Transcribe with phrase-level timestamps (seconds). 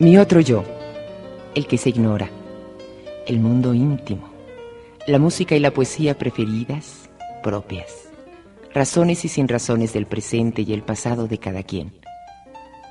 [0.00, 0.64] Mi otro yo,
[1.54, 2.30] el que se ignora,
[3.26, 4.30] el mundo íntimo,
[5.06, 7.10] la música y la poesía preferidas,
[7.42, 7.99] propias,
[8.72, 11.92] razones y sin razones del presente y el pasado de cada quien,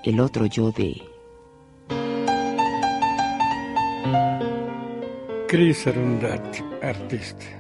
[0.04, 1.02] el otro yo de...
[5.48, 7.59] Chris Arundat, artista.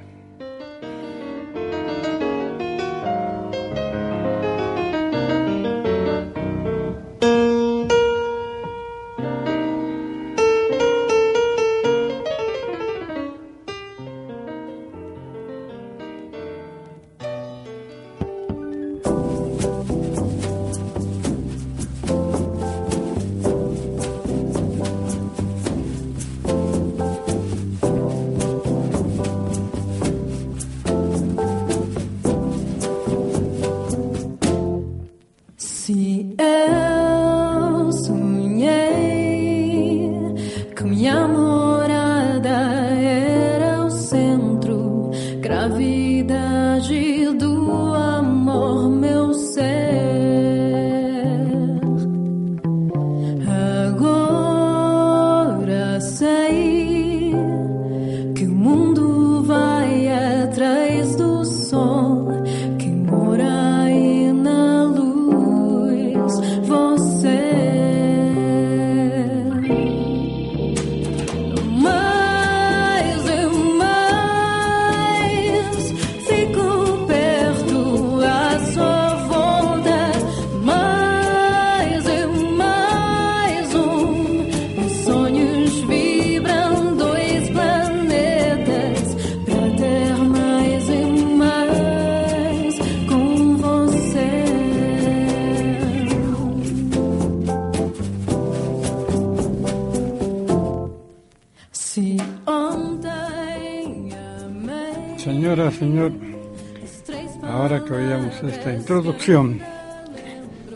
[107.43, 109.59] Ahora que oíamos esta introducción,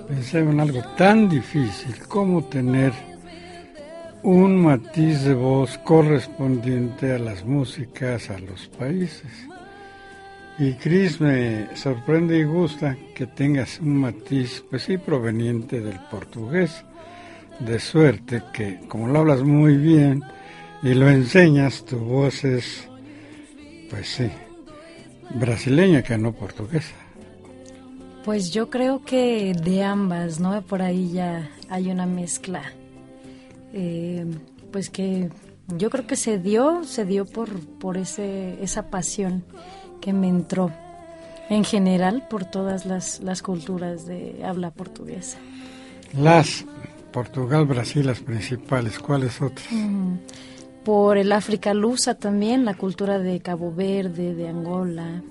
[0.07, 2.91] pensé en algo tan difícil como tener
[4.23, 9.31] un matiz de voz correspondiente a las músicas, a los países.
[10.57, 16.83] Y Chris me sorprende y gusta que tengas un matiz, pues sí, proveniente del portugués.
[17.59, 20.23] De suerte que, como lo hablas muy bien
[20.81, 22.87] y lo enseñas, tu voz es,
[23.89, 24.29] pues sí,
[25.33, 26.95] brasileña que no portuguesa.
[28.23, 30.61] Pues yo creo que de ambas, ¿no?
[30.61, 32.61] Por ahí ya hay una mezcla.
[33.73, 34.25] Eh,
[34.71, 35.29] pues que
[35.67, 39.43] yo creo que se dio, se dio por, por ese, esa pasión
[39.99, 40.71] que me entró
[41.49, 45.37] en general por todas las, las culturas de habla portuguesa.
[46.17, 46.65] Las
[47.11, 49.67] Portugal, Brasil, las principales, ¿cuáles otras?
[50.83, 55.21] Por el África lusa también, la cultura de Cabo Verde, de Angola.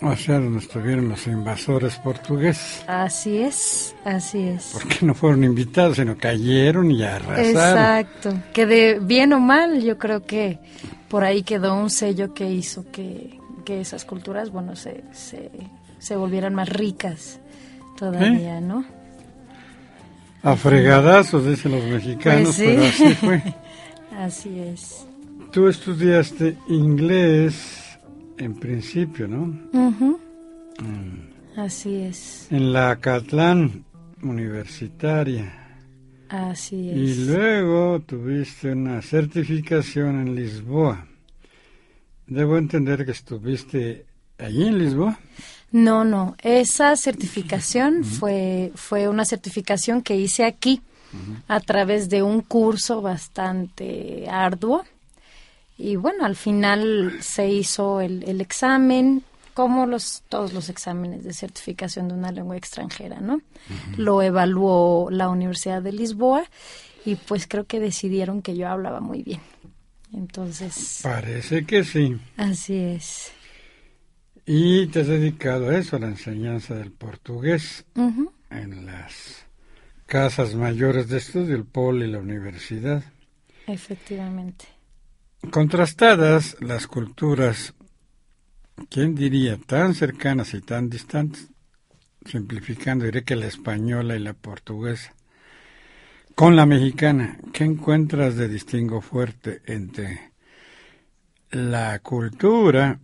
[0.00, 2.84] O sea, donde estuvieron los invasores portugueses.
[2.86, 4.70] Así es, así es.
[4.72, 7.46] Porque no fueron invitados, sino cayeron y arrasaron.
[7.46, 10.60] Exacto, que de bien o mal, yo creo que
[11.08, 15.50] por ahí quedó un sello que hizo que, que esas culturas, bueno, se, se,
[15.98, 17.40] se volvieran más ricas
[17.98, 18.84] todavía, ¿no?
[20.44, 23.42] A fregadazos, dicen los mexicanos, pues pero así fue.
[24.18, 25.06] Así es.
[25.52, 27.96] Tú estudiaste inglés
[28.36, 29.46] en principio, ¿no?
[29.72, 31.56] Mm.
[31.56, 32.48] Así es.
[32.50, 33.84] En la Catlán
[34.20, 35.78] Universitaria.
[36.28, 36.96] Así es.
[36.96, 41.06] Y luego tuviste una certificación en Lisboa.
[42.26, 44.04] Debo entender que estuviste
[44.36, 45.16] allí en Lisboa.
[45.70, 46.34] No, no.
[46.42, 50.82] Esa certificación fue, fue una certificación que hice aquí
[51.46, 54.84] a través de un curso bastante arduo.
[55.76, 59.22] Y bueno, al final se hizo el, examen,
[59.54, 63.40] como los, todos los exámenes de certificación de una lengua extranjera, ¿no?
[63.96, 66.44] Lo evaluó la Universidad de Lisboa
[67.04, 69.40] y pues creo que decidieron que yo hablaba muy bien.
[70.12, 71.00] Entonces...
[71.02, 72.16] Parece que sí.
[72.36, 73.32] Así es.
[74.46, 77.84] Y te has dedicado a eso, a la enseñanza del portugués
[78.50, 79.47] en las
[80.08, 83.04] casas mayores de estudio, el poli y la universidad.
[83.66, 84.64] Efectivamente.
[85.50, 87.74] Contrastadas las culturas,
[88.88, 91.48] ¿quién diría tan cercanas y tan distantes?
[92.24, 95.14] simplificando, diré que la española y la portuguesa.
[96.34, 100.32] Con la mexicana, ¿qué encuentras de distingo fuerte entre
[101.50, 102.98] la cultura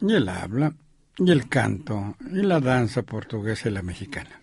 [0.00, 0.74] y el habla
[1.18, 4.41] y el canto y la danza portuguesa y la mexicana?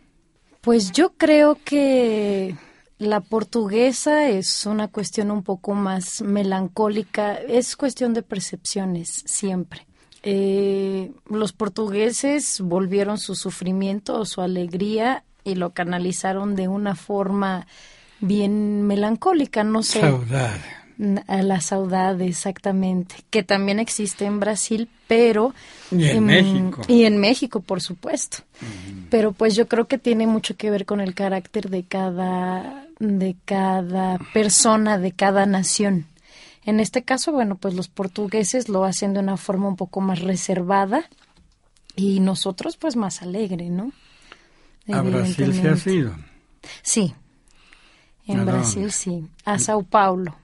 [0.61, 2.55] Pues yo creo que
[2.97, 9.87] la portuguesa es una cuestión un poco más melancólica, es cuestión de percepciones siempre.
[10.21, 17.67] Eh, los portugueses volvieron su sufrimiento o su alegría y lo canalizaron de una forma
[18.19, 20.01] bien melancólica, no sé.
[21.27, 25.53] A la saudade, exactamente, que también existe en Brasil, pero...
[25.91, 26.81] Y en México.
[26.89, 28.39] Y en México, por supuesto.
[29.09, 33.37] Pero pues yo creo que tiene mucho que ver con el carácter de cada, de
[33.45, 36.05] cada persona, de cada nación.
[36.65, 40.19] En este caso, bueno, pues los portugueses lo hacen de una forma un poco más
[40.19, 41.09] reservada
[41.95, 43.93] y nosotros pues más alegre, ¿no?
[44.91, 46.13] A Brasil se ha sido.
[46.81, 47.15] Sí,
[48.27, 48.91] en ¿A Brasil dónde?
[48.91, 50.35] sí, a Sao Paulo.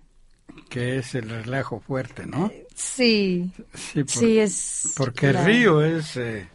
[0.75, 2.51] Que es el relajo fuerte, ¿no?
[2.75, 4.93] Sí, Sí, por- sí es...
[4.97, 6.47] porque la- Río es, eh,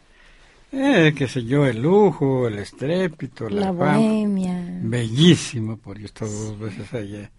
[0.71, 3.97] eh, qué sé yo, el lujo, el estrépito, la, La fama.
[3.97, 4.63] bohemia.
[4.83, 7.31] Bellísimo, porque yo he estado dos veces allá.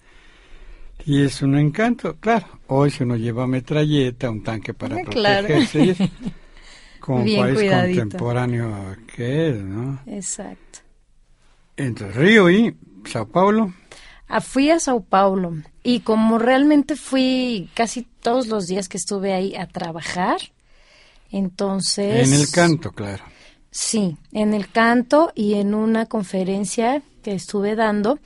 [1.06, 2.46] Y es un encanto, claro.
[2.66, 5.46] Hoy si uno lleva metralleta, un tanque para claro.
[5.46, 6.10] protegerse,
[6.98, 8.00] como Bien país cuidadito.
[8.00, 10.00] contemporáneo que es, ¿no?
[10.06, 10.80] Exacto.
[11.76, 12.76] Entre Río y
[13.06, 13.72] Sao Paulo,
[14.40, 19.54] fui a Sao Paulo y como realmente fui casi todos los días que estuve ahí
[19.56, 20.38] a trabajar,
[21.30, 22.28] entonces...
[22.28, 23.24] en el canto, claro.
[23.70, 28.18] Sí, en el canto y en una conferencia que estuve dando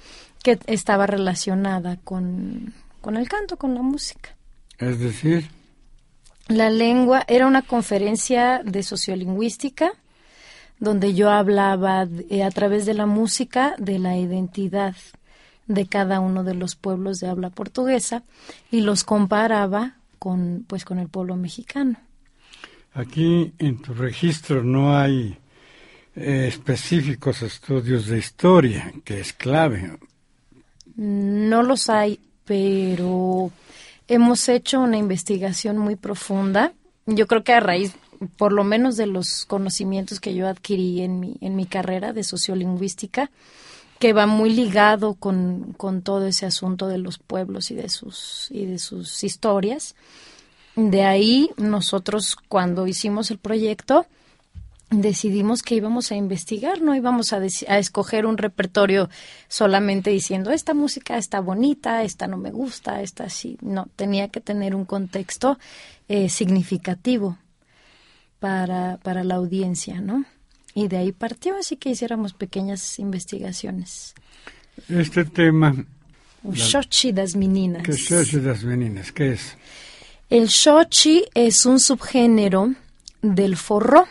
[0.42, 4.36] que estaba relacionada con, con el canto, con la música.
[4.78, 5.48] Es decir,
[6.48, 9.92] La lengua era una conferencia de sociolingüística
[10.78, 14.94] donde yo hablaba eh, a través de la música de la identidad
[15.66, 18.22] de cada uno de los pueblos de habla portuguesa
[18.70, 21.98] y los comparaba con pues con el pueblo mexicano.
[22.94, 25.38] aquí en tu registro no hay
[26.16, 29.98] eh, específicos estudios de historia, que es clave.
[30.96, 33.50] No los hay, pero
[34.08, 36.72] hemos hecho una investigación muy profunda.
[37.04, 37.94] Yo creo que a raíz,
[38.38, 42.24] por lo menos de los conocimientos que yo adquirí en mi, en mi carrera de
[42.24, 43.30] sociolingüística,
[43.98, 48.48] que va muy ligado con, con todo ese asunto de los pueblos y de sus,
[48.50, 49.94] y de sus historias.
[50.74, 54.06] De ahí nosotros cuando hicimos el proyecto
[54.90, 59.08] decidimos que íbamos a investigar, no íbamos a, a escoger un repertorio
[59.48, 64.40] solamente diciendo esta música está bonita, esta no me gusta, esta sí, no, tenía que
[64.40, 65.58] tener un contexto
[66.08, 67.36] eh, significativo
[68.38, 70.24] para, para la audiencia, ¿no?
[70.76, 74.14] Y de ahí partió, así que hiciéramos pequeñas investigaciones.
[74.90, 75.74] Este tema,
[76.44, 77.88] O Xochi das Meninas.
[77.88, 79.56] es de las meninas, ¿qué es?
[80.28, 82.74] El shochi es un subgénero
[83.22, 84.06] del forró,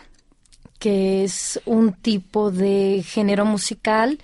[0.80, 4.18] que es un tipo de género musical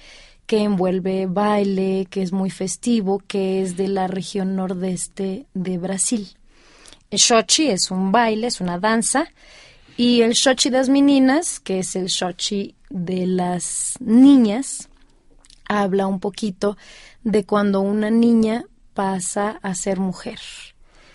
[0.44, 6.26] que envuelve baile, que es muy festivo, que es de la región nordeste de Brasil.
[7.08, 9.28] El shochi es un baile, es una danza,
[9.96, 14.88] y el shochi das meninas, que es el shochi de las niñas,
[15.68, 16.76] habla un poquito
[17.24, 18.64] de cuando una niña
[18.94, 20.38] pasa a ser mujer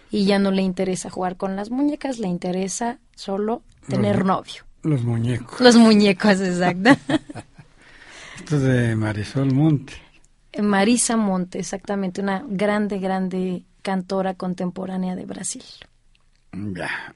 [0.10, 4.63] y ya no le interesa jugar con las muñecas, le interesa solo tener novio.
[4.84, 5.60] Los muñecos.
[5.60, 6.92] Los muñecos, exacto.
[8.38, 9.94] Esto es de Marisol Monte.
[10.62, 15.63] Marisa Monte, exactamente, una grande, grande cantora contemporánea de Brasil.
[16.54, 17.16] Ya,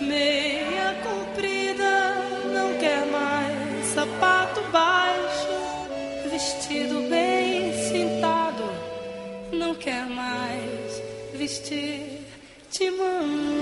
[0.00, 2.14] Meia comprida,
[2.52, 5.48] não quer mais sapato baixo,
[6.30, 8.64] vestido bem sentado,
[9.52, 11.02] não quer mais
[11.34, 12.20] vestir
[12.70, 13.26] timão.
[13.26, 13.57] Ela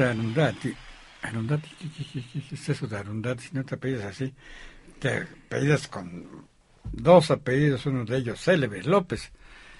[0.00, 0.74] Arundati.
[1.22, 3.42] Arundati, ¿qué, qué, qué, qué es eso de Arundati?
[3.44, 4.32] Si no te apellidas así,
[4.98, 6.46] te apellidas con
[6.92, 9.30] dos apellidos, uno de ellos célebres, López.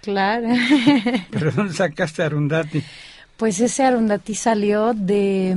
[0.03, 0.49] Claro.
[1.31, 2.83] ¿Pero dónde sacaste Arundati?
[3.37, 5.55] Pues ese Arundati salió de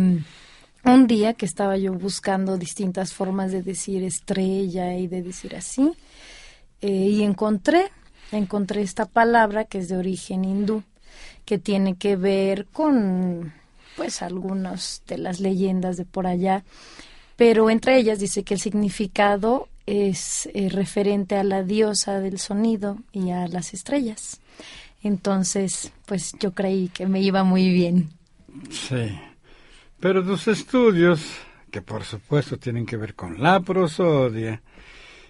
[0.85, 5.55] mm, un día que estaba yo buscando distintas formas de decir estrella y de decir
[5.55, 5.91] así.
[6.81, 7.89] eh, y encontré,
[8.31, 10.83] encontré esta palabra que es de origen hindú,
[11.45, 13.53] que tiene que ver con
[13.95, 16.63] pues algunas de las leyendas de por allá,
[17.35, 22.97] pero entre ellas dice que el significado es eh, referente a la diosa del sonido
[23.11, 24.39] y a las estrellas.
[25.01, 28.09] Entonces, pues yo creí que me iba muy bien.
[28.69, 29.17] Sí.
[29.99, 31.21] Pero tus estudios,
[31.71, 34.61] que por supuesto tienen que ver con la prosodia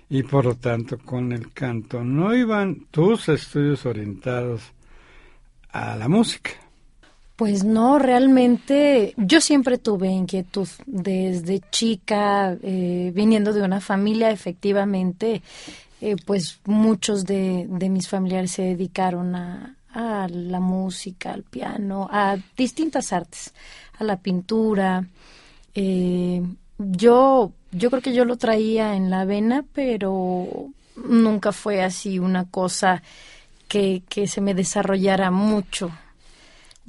[0.09, 4.61] y por lo tanto con el canto, no iban tus estudios orientados
[5.71, 6.51] a la música.
[7.39, 15.41] Pues no, realmente yo siempre tuve inquietud desde chica, eh, viniendo de una familia, efectivamente,
[16.01, 19.73] eh, pues muchos de, de mis familiares se dedicaron a,
[20.29, 23.53] la música, al piano, a distintas artes,
[23.97, 25.05] a la pintura.
[25.73, 26.43] Eh,
[26.77, 30.67] yo, yo creo que yo lo traía en la vena, pero
[30.97, 33.01] nunca fue así una cosa
[33.69, 35.89] que se me desarrollara mucho.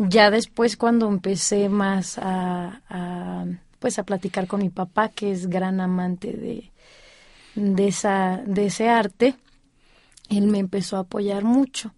[0.02, 3.44] Ya después cuando empecé más a,
[3.78, 6.72] pues a platicar con mi papá, que es gran amante de,
[7.54, 9.34] de, esa, de ese arte,
[10.30, 11.92] él me empezó a apoyar mucho.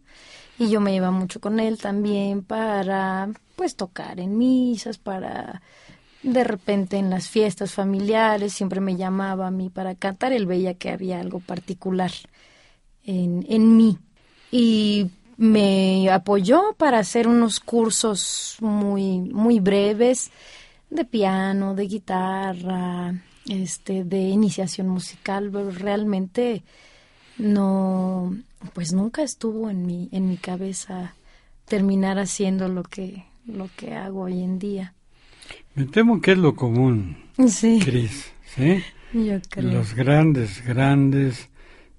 [0.59, 5.63] Y yo me iba mucho con él también para pues tocar en misas, para
[6.25, 10.75] de repente en las fiestas familiares, siempre me llamaba a mí para cantar, él veía
[10.75, 12.11] que había algo particular
[13.05, 13.97] en, en mí.
[14.51, 20.31] Y me apoyó para hacer unos cursos muy, muy breves
[20.91, 23.15] de piano, de guitarra,
[23.49, 26.63] este, de iniciación musical, pero realmente
[27.39, 28.37] no,
[28.75, 31.15] pues nunca estuvo en mi, en mi cabeza
[31.67, 34.95] terminar haciendo lo que, lo que hago hoy en día.
[35.75, 37.17] Me temo que es lo común,
[37.49, 38.83] Sí, Cris, ¿sí?
[39.15, 39.73] yo creo.
[39.73, 41.49] Los grandes, grandes,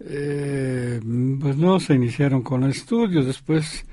[0.06, 1.00] eh,
[1.40, 3.86] pues no se iniciaron con estudios, después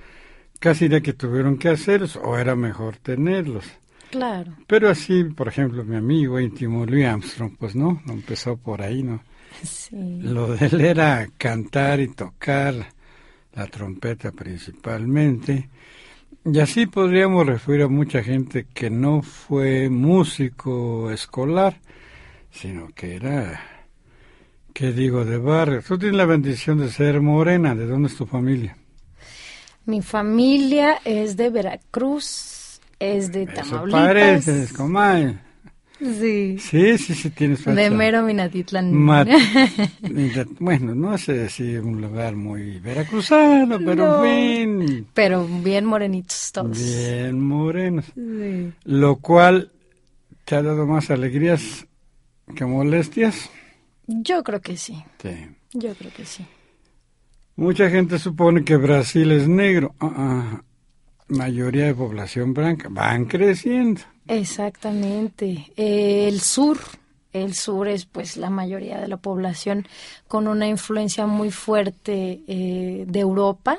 [0.58, 3.64] casi de que tuvieron que hacerlos, o era mejor tenerlos.
[4.10, 8.82] Claro, Pero así, por ejemplo, mi amigo íntimo Louis Armstrong, pues no, no empezó por
[8.82, 9.22] ahí, ¿no?
[9.62, 10.20] sí.
[10.20, 12.74] Lo de él era cantar y tocar
[13.54, 15.68] la trompeta principalmente.
[16.44, 21.80] Y así podríamos referir a mucha gente que no fue músico escolar,
[22.50, 23.79] sino que era,
[24.74, 25.82] ¿qué digo?, de barrio.
[25.86, 27.74] Tú tienes la bendición de ser morena.
[27.74, 28.76] ¿De dónde es tu familia?
[29.86, 34.00] Mi familia es de Veracruz, es de Eso Tamaulipas.
[34.06, 35.38] pareces, comadre.
[36.00, 36.56] Sí.
[36.58, 37.90] Sí, sí, sí, tienes De falta.
[37.90, 38.90] mero Minatitlán.
[38.94, 39.28] Mat-
[40.58, 44.24] bueno, no sé si un lugar muy veracruzano, pero No.
[44.24, 46.78] en fin, Pero bien morenitos todos.
[46.78, 48.06] bien morenos.
[48.14, 48.72] Sí.
[48.84, 49.72] Lo cual
[50.46, 51.86] te ha dado más alegrías
[52.54, 53.50] que molestias.
[54.12, 55.46] Yo creo que sí, Sí.
[55.72, 56.44] yo creo que sí.
[57.56, 59.94] Mucha gente supone que Brasil es negro.
[60.00, 60.62] Ah, ah.
[61.28, 62.88] Mayoría de población blanca.
[62.90, 64.00] Van creciendo.
[64.26, 65.70] Exactamente.
[65.76, 66.78] Eh, el sur,
[67.32, 69.86] el sur es pues la mayoría de la población
[70.26, 73.78] con una influencia muy fuerte eh, de Europa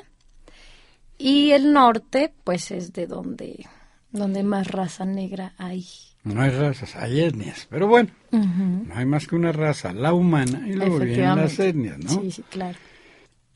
[1.18, 3.66] y el norte pues es de donde,
[4.10, 5.86] donde más raza negra hay.
[6.24, 7.66] No hay razas, hay etnias.
[7.68, 11.98] Pero bueno, no hay más que una raza, la humana, y luego vienen las etnias,
[11.98, 12.10] ¿no?
[12.10, 12.78] Sí, sí, claro.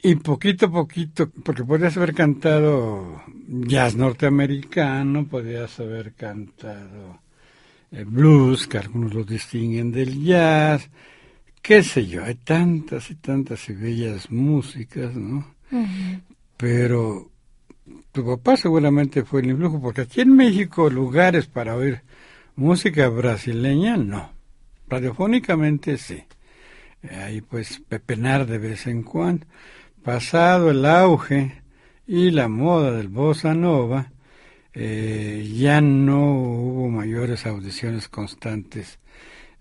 [0.03, 7.21] Y poquito a poquito, porque podrías haber cantado jazz norteamericano, podrías haber cantado
[7.93, 10.89] eh, blues, que algunos lo distinguen del jazz,
[11.63, 15.55] qué sé yo, hay tantas y tantas y bellas músicas, ¿no?
[16.57, 17.31] Pero
[18.13, 22.03] tu papá seguramente fue el influjo, porque aquí en México lugares para oír
[22.57, 24.33] música brasileña, no.
[24.89, 26.25] Radiofónicamente sí.
[27.03, 29.47] Eh, Ahí pues pepenar de vez en cuando.
[30.03, 31.63] Pasado el auge
[32.07, 34.13] y la moda del bossa nova,
[34.73, 38.99] eh, ya no hubo mayores audiciones constantes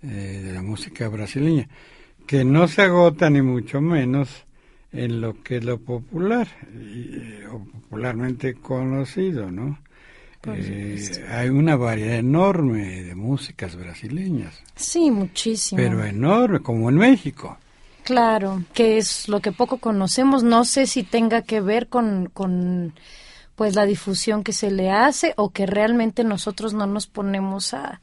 [0.03, 1.67] eh, de la música brasileña,
[2.27, 4.45] que no se agota ni mucho menos
[4.91, 9.79] en lo que es lo popular, y, eh, o popularmente conocido, ¿no?
[10.53, 15.81] Eh, hay una variedad enorme de músicas brasileñas, Sí, muchísimo.
[15.81, 17.58] pero enorme, como en México.
[18.03, 20.43] Claro, que es lo que poco conocemos.
[20.43, 22.93] No sé si tenga que ver con, con,
[23.55, 28.01] pues la difusión que se le hace o que realmente nosotros no nos ponemos a,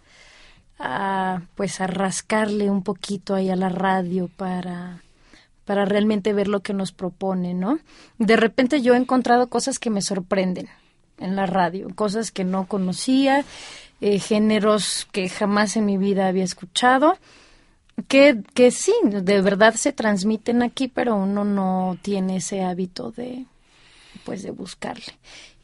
[0.78, 5.02] a pues a rascarle un poquito ahí a la radio para
[5.64, 7.78] para realmente ver lo que nos propone, ¿no?
[8.18, 10.68] De repente yo he encontrado cosas que me sorprenden
[11.22, 13.44] en la radio, cosas que no conocía,
[14.00, 17.16] eh, géneros que jamás en mi vida había escuchado,
[18.08, 23.44] que, que sí, de verdad se transmiten aquí, pero uno no tiene ese hábito de,
[24.24, 25.14] pues, de buscarle.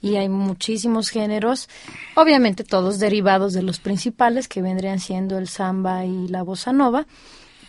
[0.01, 1.69] Y hay muchísimos géneros,
[2.15, 7.07] obviamente todos derivados de los principales, que vendrían siendo el samba y la bossa nova,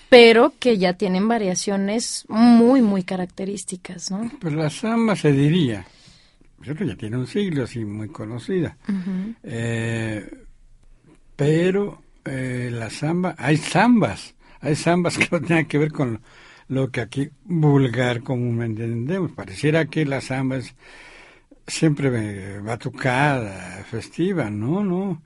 [0.10, 4.30] pero que ya tienen variaciones muy, muy características, ¿no?
[4.40, 5.88] Pues la samba se diría,
[6.64, 8.78] cierto ya tiene un siglo así muy conocida,
[9.44, 10.30] eh,
[11.36, 16.22] pero eh, la samba, hay zambas, hay zambas que no tienen que ver con
[16.68, 19.32] lo que aquí vulgar comúnmente entendemos.
[19.32, 20.76] Pareciera que la samba es
[21.66, 25.22] siempre batucada, festiva, no, no.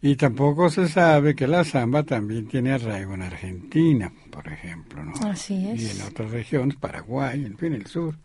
[0.00, 5.14] Y tampoco se sabe que la samba también tiene arraigo en Argentina, por ejemplo, ¿no?
[5.28, 5.82] Así es.
[5.82, 8.16] Y en otras regiones, Paraguay, en fin, el sur.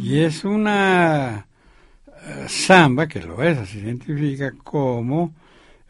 [0.00, 1.51] Y es una eh,
[2.48, 5.32] samba, que lo es, se identifica como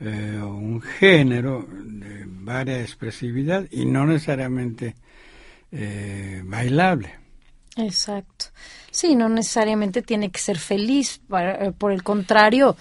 [0.00, 4.96] eh, un género de varia expresividad y no necesariamente
[5.70, 7.14] eh, bailable.
[7.76, 8.46] Exacto.
[8.90, 12.76] Sí, no necesariamente tiene que ser feliz, eh, por el contrario,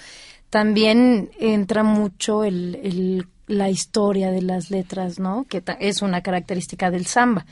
[0.50, 5.46] también entra mucho el, la historia de las letras, ¿no?
[5.48, 7.46] Que es una característica del samba.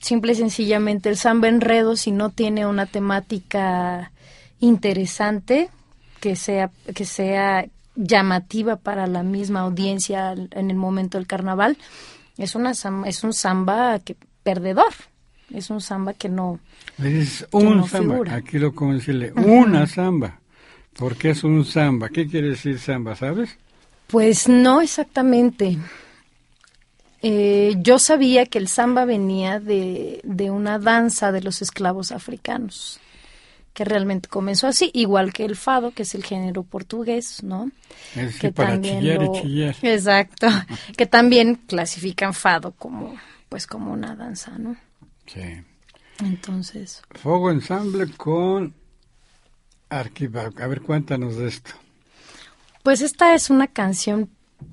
[0.00, 4.12] Simple y sencillamente el samba enredo, si no tiene una temática
[4.60, 5.68] interesante,
[6.20, 11.76] que sea, que sea llamativa para la misma audiencia en el momento del carnaval,
[12.36, 14.92] es, una, es un samba que, perdedor.
[15.52, 16.60] Es un samba que no,
[16.98, 18.34] dices un no samba, figura.
[18.34, 20.40] aquí lo como decirle, una samba.
[20.94, 22.10] ¿Por qué es un samba?
[22.10, 23.56] ¿Qué quiere decir samba, sabes?
[24.08, 25.78] Pues no exactamente.
[27.22, 33.00] Eh, yo sabía que el samba venía de, de una danza de los esclavos africanos,
[33.78, 37.70] que realmente comenzó así, igual que el fado, que es el género portugués, ¿no?
[38.16, 39.76] Es que para también chillar lo- y chillar.
[39.82, 40.48] Exacto,
[40.96, 43.14] que también clasifican fado como,
[43.48, 44.74] pues como una danza, ¿no?
[45.26, 45.62] Sí.
[46.24, 48.74] Entonces, Fuego ensamble con
[49.90, 50.60] Arquibac.
[50.60, 51.70] A ver, cuéntanos de esto.
[52.82, 54.28] Pues esta es una canción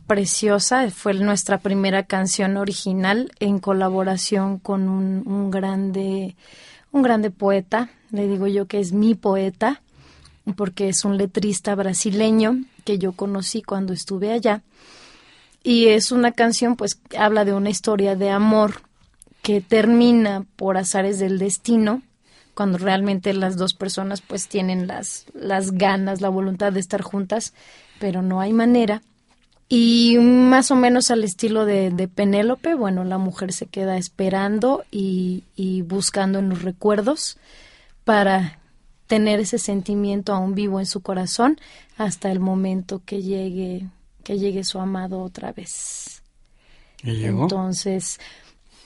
[0.07, 6.35] preciosa, fue nuestra primera canción original en colaboración con un, un grande,
[6.91, 9.81] un grande poeta, le digo yo que es mi poeta,
[10.55, 14.61] porque es un letrista brasileño que yo conocí cuando estuve allá.
[15.63, 18.81] Y es una canción pues habla de una historia de amor
[19.41, 22.01] que termina por azares del destino,
[22.53, 27.53] cuando realmente las dos personas pues tienen las, las ganas, la voluntad de estar juntas,
[27.99, 29.01] pero no hay manera.
[29.67, 34.83] Y más o menos al estilo de, de Penélope, bueno, la mujer se queda esperando
[34.91, 37.37] y, y buscando en los recuerdos
[38.05, 38.59] para
[39.07, 41.59] tener ese sentimiento aún vivo en su corazón
[41.97, 43.87] hasta el momento que llegue,
[44.23, 46.23] que llegue su amado otra vez.
[47.03, 47.43] ¿Y llegó?
[47.43, 48.19] Entonces,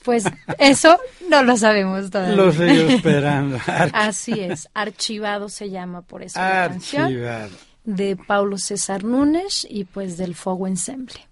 [0.03, 0.23] pues
[0.57, 0.97] eso
[1.29, 2.35] no lo sabemos todavía.
[2.35, 3.59] Lo sigo esperando.
[3.93, 7.55] Así es, Archivado se llama por eso la canción Archivado.
[7.83, 11.29] de Paulo César Núñez y pues del Fogo Ensemble.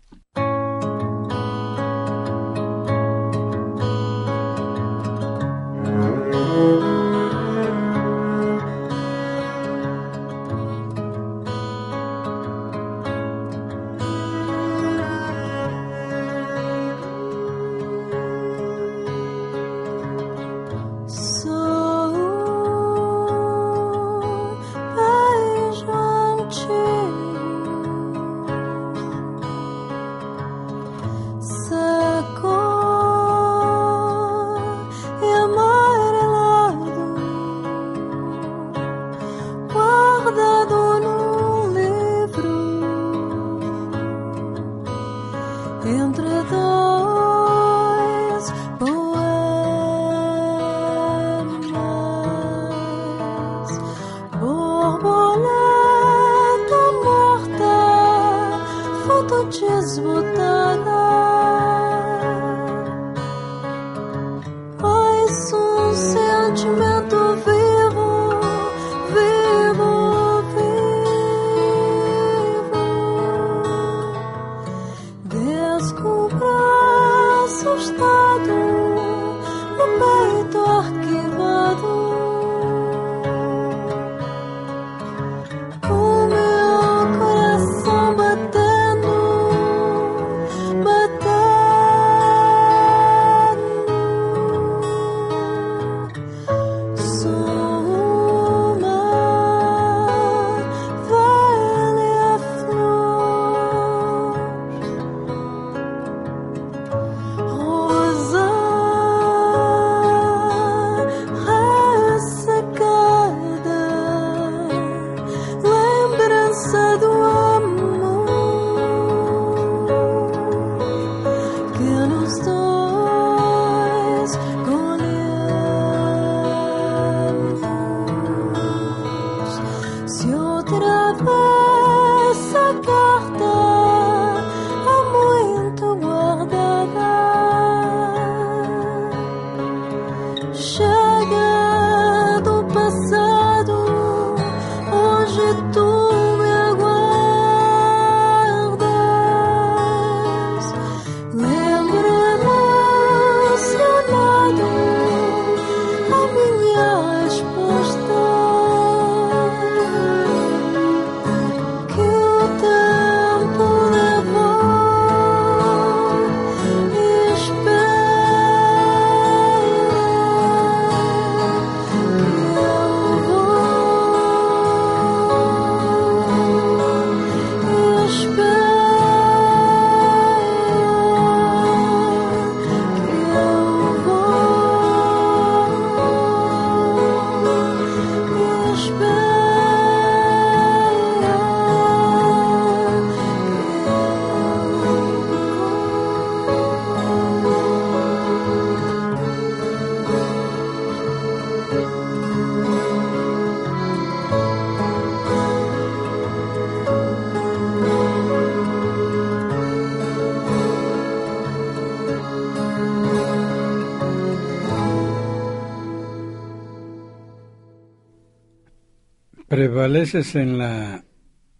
[219.87, 221.03] Prevaleces en la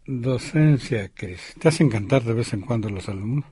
[0.06, 1.40] docencia, Cris.
[1.60, 3.46] ¿Te hacen cantar de vez en cuando los alumnos?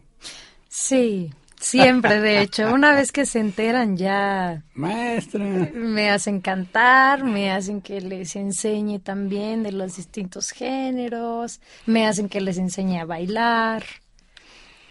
[0.68, 2.74] Sí, siempre, de hecho.
[2.74, 5.46] Una vez que se enteran ya Maestra.
[5.74, 12.28] me hacen cantar, me hacen que les enseñe también de los distintos géneros, me hacen
[12.28, 13.84] que les enseñe a bailar.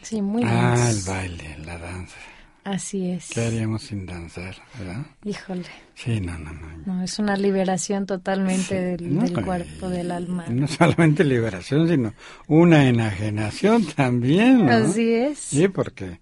[0.01, 0.87] Sí, muy Ah, bien.
[0.97, 2.17] el baile, la danza.
[2.65, 3.29] Así es.
[3.29, 5.05] ¿Qué haríamos sin danzar, verdad?
[5.25, 6.67] Híjole, Sí, no, no, no.
[6.87, 10.47] no, es una liberación totalmente del, No, del y- cuerpo, del alma.
[10.49, 12.15] No solamente liberación, sino
[12.49, 14.73] una enajenación también, ¿no?
[14.73, 15.39] Así es.
[15.39, 16.21] Sí, porque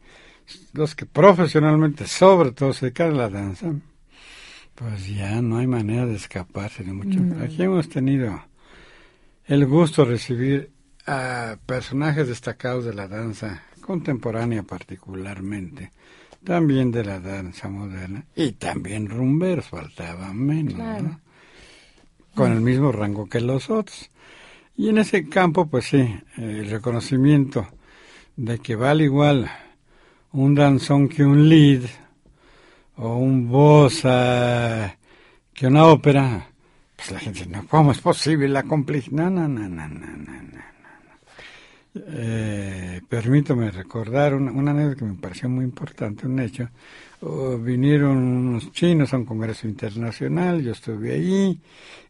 [0.72, 3.72] los que profesionalmente, sobre todo, se dedican a la danza,
[4.74, 7.20] pues ya no hay manera de escaparse de mucho.
[7.42, 8.44] Aquí hemos tenido
[9.46, 10.72] el gusto de recibir
[11.06, 15.92] a personajes destacados de la danza contemporánea particularmente,
[16.44, 21.02] también de la danza moderna, y también rumberos, faltaba menos, Claro.
[21.02, 21.20] ¿no?
[22.34, 24.10] con el mismo rango que los otros.
[24.76, 27.68] Y en ese campo, pues sí, el reconocimiento
[28.36, 29.50] de que vale igual
[30.32, 31.82] un danzón que un lead,
[32.96, 34.96] o un bossa
[35.52, 36.46] que una ópera,
[36.96, 39.30] pues la gente dice, no, ¿cómo es posible la complejidad?
[39.30, 40.62] No, no, no, no, no, no, no.
[41.94, 46.68] Eh, permítame recordar una, una anécdota que me pareció muy importante, un hecho.
[47.20, 51.60] Oh, vinieron unos chinos a un congreso internacional, yo estuve allí,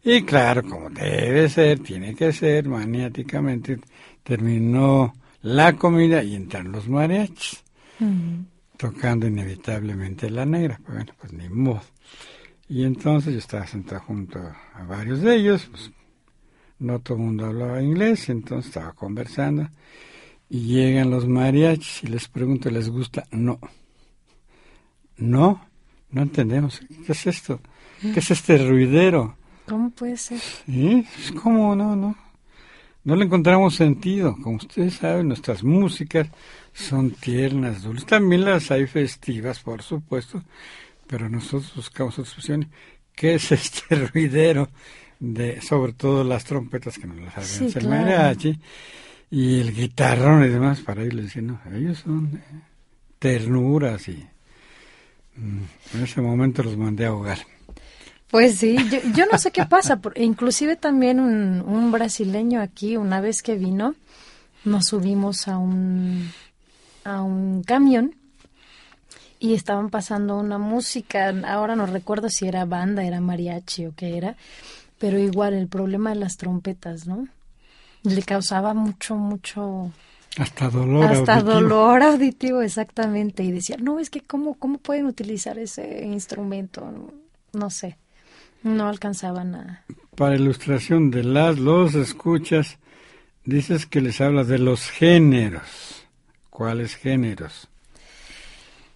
[0.03, 3.79] y claro, como debe ser, tiene que ser, maniáticamente,
[4.23, 7.63] terminó la comida y entraron los mariachis
[8.77, 10.79] tocando inevitablemente la negra.
[10.83, 11.81] Pues Bueno, pues ni modo.
[12.67, 15.91] Y entonces yo estaba sentado junto a varios de ellos, pues
[16.83, 19.69] no todo el mundo hablaba inglés, entonces estaba conversando.
[20.49, 23.23] Y llegan los mariachis y les pregunto, ¿les gusta?
[23.31, 23.59] No.
[25.17, 25.65] No,
[26.11, 26.81] no entendemos.
[27.05, 27.59] ¿Qué es esto?
[28.01, 29.37] ¿Qué es este ruidero?
[29.65, 30.41] ¿Cómo puede ser?
[31.41, 31.95] ¿Cómo no?
[31.95, 32.15] No.
[33.05, 34.35] No le encontramos sentido.
[34.41, 36.27] Como ustedes saben, nuestras músicas
[36.73, 38.05] son tiernas, dulces.
[38.05, 40.43] También las hay festivas, por supuesto,
[41.07, 42.67] pero nosotros buscamos otras opciones.
[43.15, 44.69] ¿Qué es este ruidero?
[45.23, 48.03] De Sobre todo las trompetas que nos las saben Sí, claro.
[48.03, 48.59] mariachi
[49.31, 50.81] y el guitarrón y demás.
[50.81, 52.59] Para ellos decían, no, ellos son eh,
[53.19, 54.23] ternuras y
[55.37, 55.61] mm,
[55.95, 57.39] en ese momento los mandé a ahogar.
[58.29, 63.21] Pues sí, yo, yo no sé qué pasa, inclusive también un, un brasileño aquí, una
[63.21, 63.95] vez que vino,
[64.65, 66.31] nos subimos a un,
[67.05, 68.15] a un camión
[69.39, 74.17] y estaban pasando una música, ahora no recuerdo si era banda, era mariachi o qué
[74.17, 74.35] era,
[75.03, 77.27] pero igual el problema de las trompetas, ¿no?
[78.03, 79.91] Le causaba mucho, mucho,
[80.37, 81.03] Hasta dolor.
[81.11, 81.59] hasta auditivo.
[81.59, 83.43] dolor auditivo, exactamente.
[83.43, 86.89] Y decía, no, es que cómo, cómo pueden utilizar ese instrumento,
[87.51, 87.97] no sé.
[88.63, 89.83] No alcanzaban a...
[90.15, 92.77] Para ilustración de las, los escuchas,
[93.43, 96.07] dices que les hablas de los géneros.
[96.49, 97.67] ¿Cuáles géneros?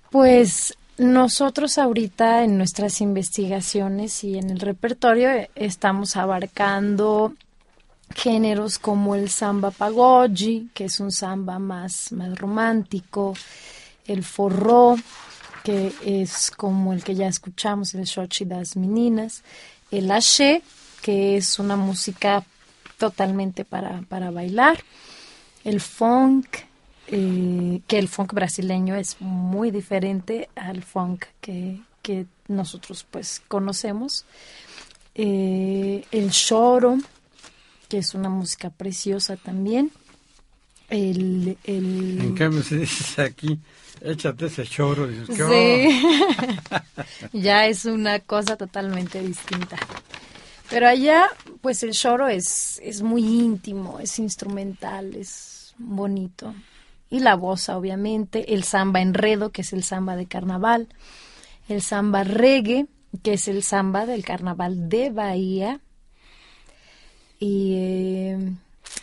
[0.09, 7.33] Pues nosotros ahorita en nuestras investigaciones y en el repertorio eh, estamos abarcando
[8.15, 13.35] géneros como el samba pagode, que es un samba más, más romántico,
[14.07, 14.95] el forró,
[15.63, 19.43] que es como el que ya escuchamos, el Xochi das Meninas,
[19.91, 20.63] el axé,
[21.01, 22.43] que es una música
[22.97, 24.83] totalmente para, para bailar,
[25.63, 26.47] el funk,
[27.07, 34.25] eh, que el funk brasileño es muy diferente al funk que, que nosotros pues conocemos,
[35.15, 36.97] eh, el choro,
[37.89, 39.91] que es una música preciosa también,
[40.89, 43.59] el, el En cambio, si dices aquí,
[44.01, 47.33] échate ese choro, dices, ¿qué Sí.
[47.33, 49.77] ya es una cosa totalmente distinta.
[50.69, 51.29] Pero allá,
[51.61, 56.53] pues el choro es, es muy íntimo, es instrumental, es bonito.
[57.09, 60.89] Y la bossa, obviamente, el samba enredo, que es el samba de carnaval,
[61.69, 62.87] el samba reggae,
[63.23, 65.79] que es el samba del carnaval de Bahía,
[67.39, 68.51] y, eh,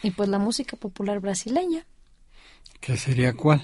[0.02, 1.86] y pues la música popular brasileña
[2.80, 3.62] ¿Qué sería cuál?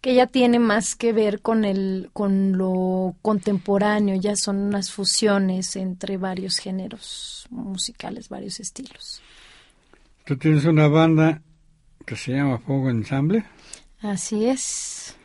[0.00, 5.74] que ya tiene más que ver con el con lo contemporáneo, ya son unas fusiones
[5.74, 9.20] entre varios géneros musicales, varios estilos.
[10.24, 11.42] Tú tienes una banda
[12.04, 13.44] que se llama Fuego Ensamble,
[14.00, 15.16] Así es.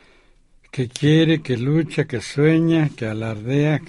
[0.72, 3.82] que quiere, que lucha, que sueña, que alardea.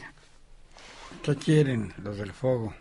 [1.23, 2.75] ¿Qué quieren los del fuego?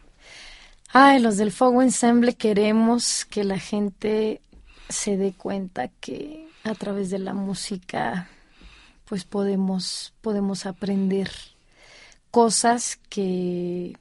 [0.94, 4.42] Ay, los del Fuego Ensemble queremos que la gente
[4.90, 8.28] se dé cuenta que a través de la música
[9.06, 11.32] pues podemos podemos aprender
[12.30, 13.98] cosas que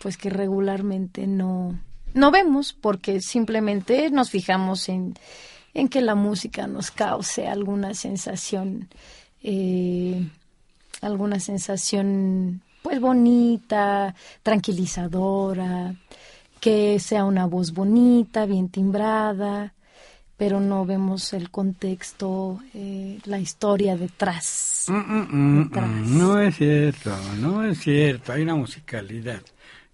[0.00, 1.78] pues que regularmente no
[2.12, 5.14] no vemos porque simplemente nos fijamos en,
[5.78, 8.88] en que la música nos cause alguna sensación,
[9.42, 10.28] eh,
[11.00, 15.94] alguna sensación pues bonita, tranquilizadora,
[16.60, 19.72] que sea una voz bonita, bien timbrada,
[20.36, 24.86] pero no vemos el contexto, eh, la historia detrás.
[24.88, 25.90] Mm, mm, mm, Detrás.
[25.90, 28.32] no es cierto, no es cierto.
[28.32, 29.42] Hay una musicalidad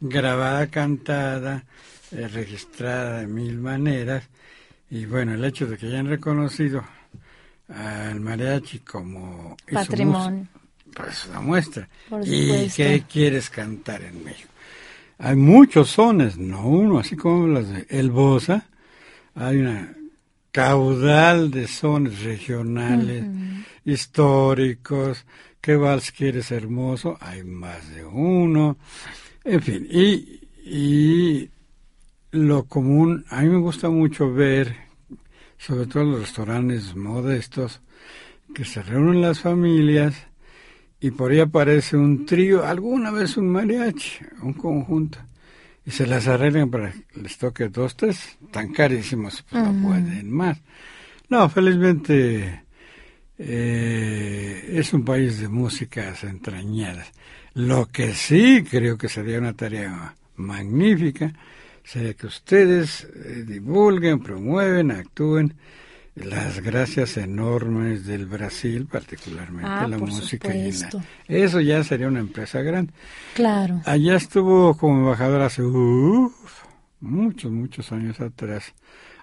[0.01, 1.64] grabada, cantada,
[2.11, 4.25] eh, registrada de mil maneras.
[4.90, 6.85] Y bueno, el hecho de que hayan reconocido
[7.68, 10.47] al mariachi como Patrimonio.
[10.94, 11.88] pues la muestra.
[12.25, 14.51] ¿Y qué quieres cantar en México?
[15.18, 18.66] Hay muchos sones, no uno, así como las de El Bosa.
[19.35, 19.94] Hay una
[20.53, 23.25] caudal de sones regionales,
[23.85, 25.25] históricos.
[25.61, 27.16] ¿Qué vals quieres hermoso?
[27.20, 28.77] Hay más de uno.
[29.44, 31.51] En fin, y, y
[32.35, 34.77] lo común, a mí me gusta mucho ver,
[35.57, 37.81] sobre todo en los restaurantes modestos,
[38.53, 40.14] que se reúnen las familias
[41.01, 45.18] y por ahí aparece un trío, alguna vez un mariachi, un conjunto,
[45.87, 50.31] y se las arreglan para que les toque dos, tres, tan carísimos, pues no pueden
[50.31, 50.61] más.
[51.29, 52.64] No, felizmente
[53.38, 57.12] eh, es un país de músicas entrañadas.
[57.55, 61.33] Lo que sí creo que sería una tarea magnífica
[61.85, 65.55] sería que ustedes eh, divulguen, promueven, actúen
[66.16, 71.03] las gracias enormes del Brasil, particularmente Ah, la música y la- supuesto.
[71.29, 72.92] Eso ya sería una empresa grande.
[73.35, 73.81] Claro.
[73.85, 75.62] Allá estuvo como embajador hace
[77.01, 78.73] muchos, muchos años atrás.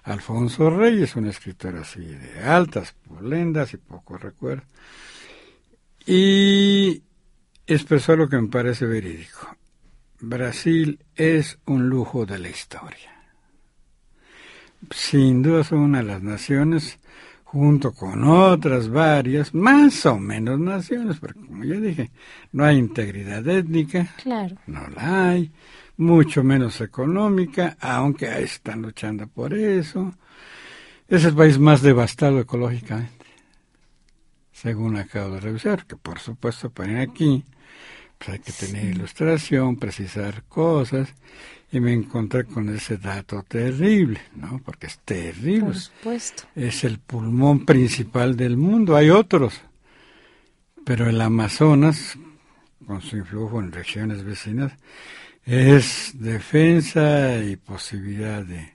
[0.04, 4.64] Alfonso Reyes, un escritor así de altas polendas y poco recuerdo.
[6.06, 7.02] Y
[7.66, 9.56] expresó lo que me parece verídico.
[10.22, 13.10] Brasil es un lujo de la historia.
[14.92, 16.98] Sin duda son una de las naciones,
[17.42, 22.12] junto con otras varias, más o menos naciones, porque como ya dije,
[22.52, 24.56] no hay integridad étnica, Claro.
[24.68, 25.50] no la hay,
[25.96, 30.14] mucho menos económica, aunque ahí están luchando por eso.
[31.08, 33.26] Es el país más devastado ecológicamente,
[34.52, 37.44] según acabo de revisar, que por supuesto ir aquí
[38.24, 41.12] pues hay que tener ilustración, precisar cosas,
[41.72, 44.60] y me encontré con ese dato terrible, ¿no?
[44.64, 45.66] Porque es terrible.
[45.66, 46.44] Por supuesto.
[46.54, 49.60] Es el pulmón principal del mundo, hay otros,
[50.84, 52.16] pero el Amazonas,
[52.86, 54.72] con su influjo en regiones vecinas,
[55.44, 58.74] es defensa y posibilidad de,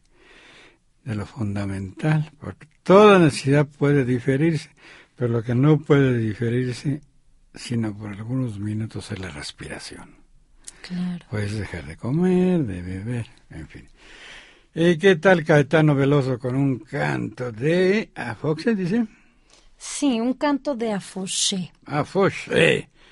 [1.05, 4.71] de lo fundamental, porque toda necesidad puede diferirse,
[5.15, 7.01] pero lo que no puede diferirse,
[7.57, 10.15] sino por algunos minutos, es la respiración.
[10.81, 11.25] Claro.
[11.29, 13.87] Puedes dejar de comer, de beber, en fin.
[14.73, 19.05] ¿Y qué tal Caetano Veloso con un canto de Afoxe, dice?
[19.77, 21.71] Sí, un canto de Afoché.
[21.85, 22.51] Afoxe.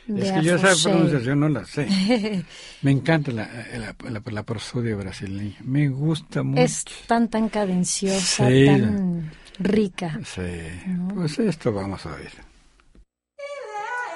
[0.08, 1.88] De Es que yo esa pronunciación no la sé.
[2.84, 5.55] Me encanta la, la, la, la prosodia brasileña.
[5.63, 6.62] Me gusta mucho.
[6.62, 8.65] Es tan, tan cadenciosa, Sí.
[8.67, 10.19] tan rica.
[10.23, 10.41] Sí.
[11.15, 12.31] Pues esto vamos a ver.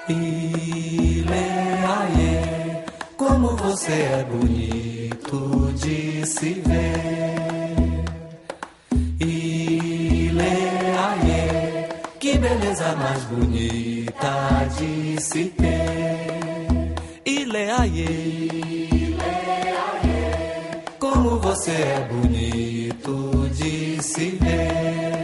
[0.10, 1.24] Ileaie,
[3.16, 8.05] como você é bonito de se ver.
[9.20, 10.39] Ileaie,
[12.20, 16.95] que beleza mais bonita de se ter.
[17.24, 19.16] Ileaie,
[20.97, 25.18] como você é bonito de se ver.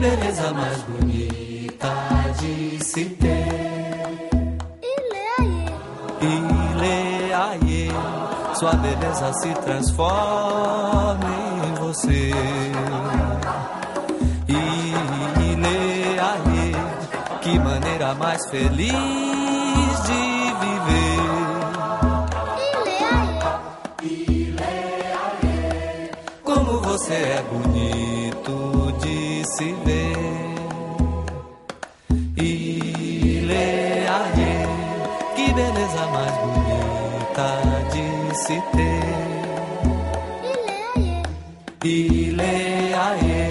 [0.00, 1.92] Beleza mais bonita
[2.40, 4.30] de se ter.
[6.22, 7.90] Ileaie,
[8.54, 11.20] sua beleza se transforma
[11.66, 12.30] em você.
[15.38, 16.74] Ileaie,
[17.42, 18.92] que maneira mais feliz
[20.06, 20.22] de
[20.62, 21.20] viver.
[26.42, 28.19] Como você é bonito
[38.50, 39.06] se ter.
[41.84, 43.42] Ileaie,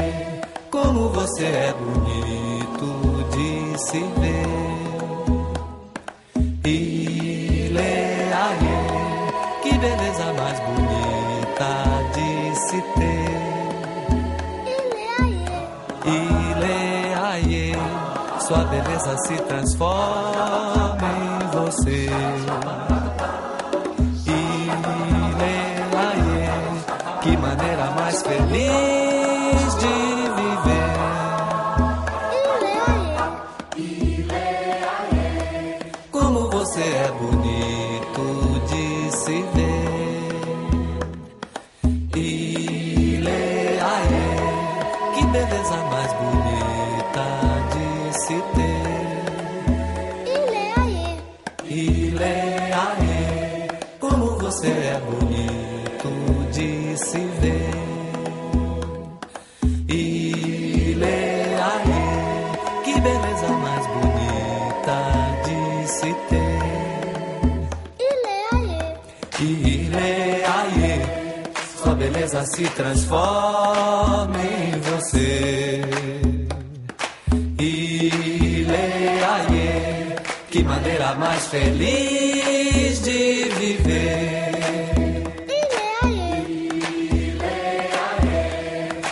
[0.70, 2.89] como você é bonito
[3.34, 4.47] de se ver.
[6.66, 8.00] Ileaie,
[9.64, 11.72] que beleza mais bonita
[12.16, 12.30] de
[12.68, 13.39] se ter.
[16.06, 17.72] Ileaie,
[18.45, 22.10] sua beleza se transforma em você
[72.60, 75.82] se transforma em você.
[77.57, 78.76] Ile,
[79.36, 80.16] aê,
[80.51, 84.51] que maneira mais feliz de viver.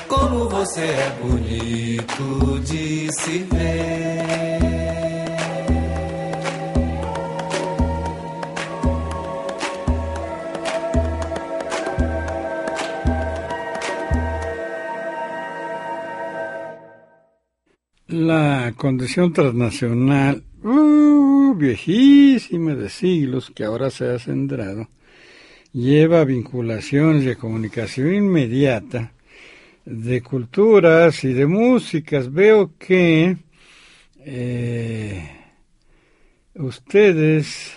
[0.10, 4.17] Como você é bonito de se ver.
[18.88, 24.88] Condición transnacional, uh, viejísima de siglos, que ahora se ha centrado,
[25.74, 29.12] lleva vinculaciones de comunicación inmediata
[29.84, 32.32] de culturas y de músicas.
[32.32, 33.36] Veo que
[34.20, 35.32] eh,
[36.56, 37.74] ustedes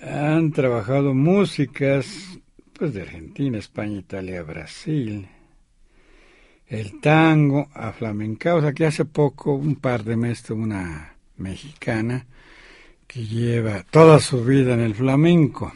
[0.00, 2.40] han trabajado músicas
[2.72, 5.28] pues de Argentina, España, Italia, Brasil,
[6.68, 8.64] el tango, a flamencaos.
[8.64, 12.26] Aquí hace poco, un par de meses, una mexicana
[13.06, 15.72] que lleva toda su vida en el flamenco,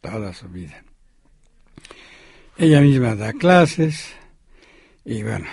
[0.00, 0.84] toda su vida.
[2.56, 4.14] Ella misma da clases
[5.04, 5.46] y bueno,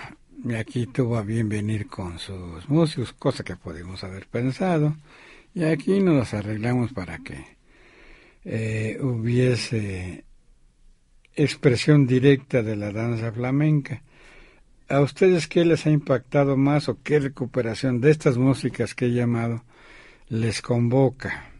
[0.60, 4.96] aquí tuvo a bien venir con sus músicos, cosa que podemos haber pensado,
[5.54, 7.58] y aquí nos arreglamos para que
[8.46, 10.26] eh, hubiese
[11.36, 14.02] expresión directa de la danza flamenca.
[14.90, 19.12] ¿A ustedes qué les ha impactado más o qué recuperación de estas músicas que he
[19.12, 19.64] llamado
[20.30, 21.52] les convoca?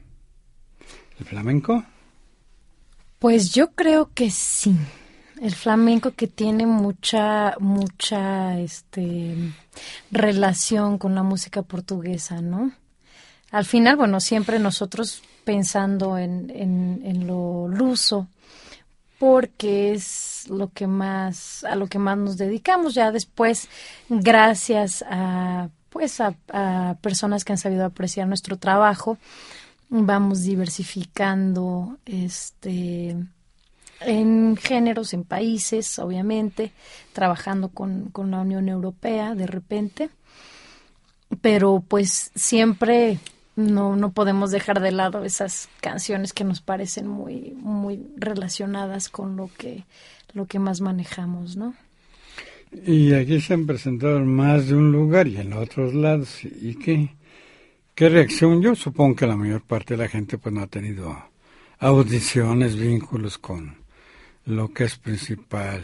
[1.20, 1.84] ¿El flamenco?
[3.20, 4.76] Pues yo creo que sí.
[5.42, 9.36] El flamenco que tiene mucha, mucha, este,
[10.10, 12.72] relación con la música portuguesa, ¿no?
[13.52, 18.30] Al final, bueno, siempre nosotros pensando en, en, en lo luso,
[19.20, 22.94] porque es lo que más, a lo que más nos dedicamos.
[22.94, 23.70] Ya después,
[24.10, 29.18] gracias a, pues, a, personas que han sabido apreciar nuestro trabajo,
[29.90, 33.16] vamos diversificando, este,
[34.02, 36.72] en géneros, en países, obviamente,
[37.14, 40.10] trabajando con, con la Unión Europea de repente,
[41.42, 43.20] pero pues siempre
[43.58, 49.36] no, no podemos dejar de lado esas canciones que nos parecen muy, muy relacionadas con
[49.36, 49.84] lo que,
[50.34, 51.74] lo que más manejamos, ¿no?
[52.86, 56.44] Y aquí se han presentado en más de un lugar y en otros lados.
[56.44, 57.10] ¿Y qué,
[57.96, 58.62] qué reacción?
[58.62, 61.18] Yo supongo que la mayor parte de la gente pues no ha tenido
[61.80, 63.76] audiciones, vínculos con
[64.46, 65.84] lo que es principal.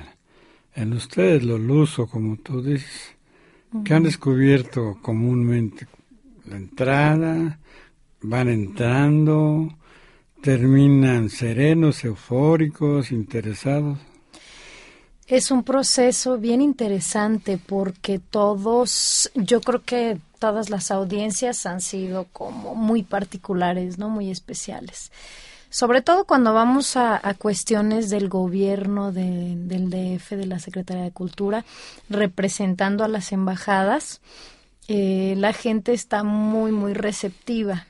[0.75, 3.15] En ustedes lo luso, como tú dices,
[3.83, 5.87] que han descubierto comúnmente
[6.45, 7.59] la entrada,
[8.21, 9.69] van entrando,
[10.41, 13.99] terminan serenos, eufóricos, interesados.
[15.27, 22.25] Es un proceso bien interesante porque todos, yo creo que todas las audiencias han sido
[22.33, 24.09] como muy particulares, ¿no?
[24.09, 25.11] Muy especiales.
[25.69, 31.11] Sobre todo cuando vamos a, cuestiones del gobierno de- del DF, de la Secretaría de
[31.11, 31.65] Cultura,
[32.09, 34.21] representando a las embajadas,
[34.87, 37.87] eh, la gente está muy, muy receptiva.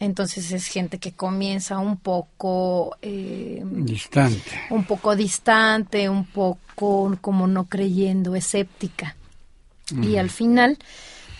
[0.00, 4.40] Entonces es gente que comienza un poco eh, Distante.
[4.70, 9.16] un poco distante, un poco como no creyendo, escéptica.
[10.02, 10.78] Y al final,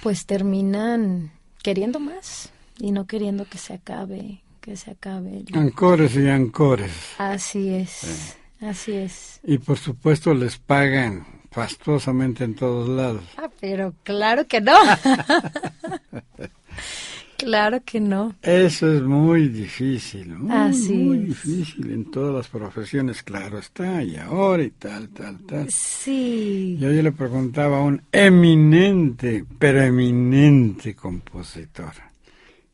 [0.03, 1.31] pues terminan
[1.63, 5.45] queriendo más y no queriendo que se acabe, que se acabe.
[5.47, 6.91] el- Ancores y ancores.
[7.19, 9.41] Así es, así es.
[9.45, 11.27] Y por supuesto les pagan
[11.59, 13.25] fastuosamente en todos lados.
[13.37, 14.77] Ah, pero claro que no.
[17.37, 18.37] claro que no.
[18.43, 24.15] Eso es muy difícil, muy, Así muy difícil en todas las profesiones, claro está, y
[24.15, 25.69] ahora y tal, tal, tal.
[25.69, 26.77] Sí.
[26.79, 31.95] Yo, yo le preguntaba a un eminente, pero eminente compositor,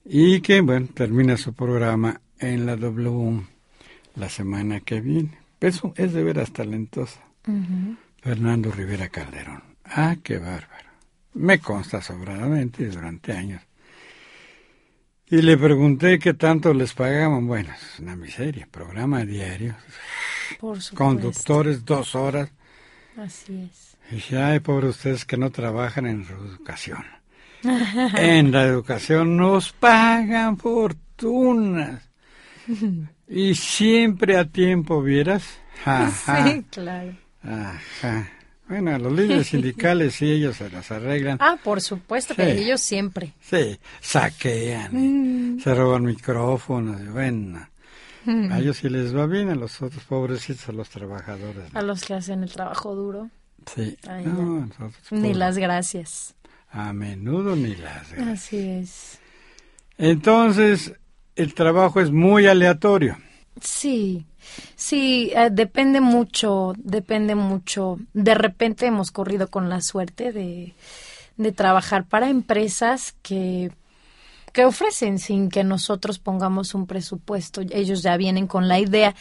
[0.04, 3.40] y que, bueno, termina su programa en la W
[4.16, 5.38] la semana que viene.
[5.58, 7.18] Eso es de veras talentoso.
[7.48, 7.96] Ujú.
[8.24, 9.62] Fernando Rivera Calderón.
[9.84, 10.88] Ah, qué bárbaro.
[11.34, 13.60] Me consta sobradamente durante años.
[15.28, 17.46] Y le pregunté qué tanto les pagaban.
[17.46, 19.76] Bueno, es una miseria, programa diario,
[20.58, 20.94] Por supuesto.
[20.94, 22.50] conductores dos horas.
[23.18, 23.98] Así es.
[24.10, 27.04] Y dije, ay, pobre ustedes que no trabajan en su educación.
[27.62, 32.08] en la educación nos pagan fortunas.
[33.28, 35.44] y siempre a tiempo, ¿vieras?
[36.24, 37.23] Sí, claro.
[37.44, 38.28] Ajá.
[38.68, 41.36] Bueno, los líderes sindicales sí, ellos se las arreglan.
[41.40, 42.62] Ah, por supuesto que Sí.
[42.62, 43.34] ellos siempre.
[43.42, 47.68] Sí, saquean, y se roban micrófonos, y bueno.
[48.26, 51.70] A ellos sí les va bien, a los otros pobrecitos, a los trabajadores.
[51.74, 51.78] ¿no?
[51.78, 53.28] A los que hacen el trabajo duro,
[53.74, 54.66] Sí, Ay, no, ya.
[54.78, 56.34] nosotros, ni las gracias.
[56.70, 58.28] A menudo ni las gracias.
[58.28, 59.18] Así es.
[59.98, 60.92] Entonces,
[61.36, 63.16] el trabajo es muy aleatorio.
[63.60, 64.26] Sí,
[64.76, 67.98] sí, eh, depende mucho, depende mucho.
[68.12, 70.74] De repente hemos corrido con la suerte de,
[71.36, 73.70] de trabajar para empresas que,
[74.52, 77.60] que ofrecen sin que nosotros pongamos un presupuesto.
[77.70, 79.14] Ellos ya vienen con la idea,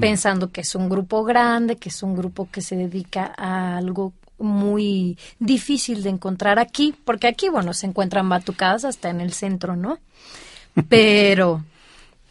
[0.00, 4.12] pensando que es un grupo grande, que es un grupo que se dedica a algo
[4.38, 9.76] muy difícil de encontrar aquí, porque aquí, bueno, se encuentran batucadas hasta en el centro,
[9.76, 9.98] ¿no?
[10.88, 11.64] Pero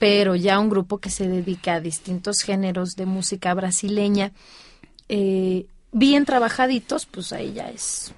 [0.01, 4.31] pero ya un grupo que se dedica a distintos géneros de música brasileña,
[5.09, 8.11] eh, bien trabajaditos, pues ahí ya es,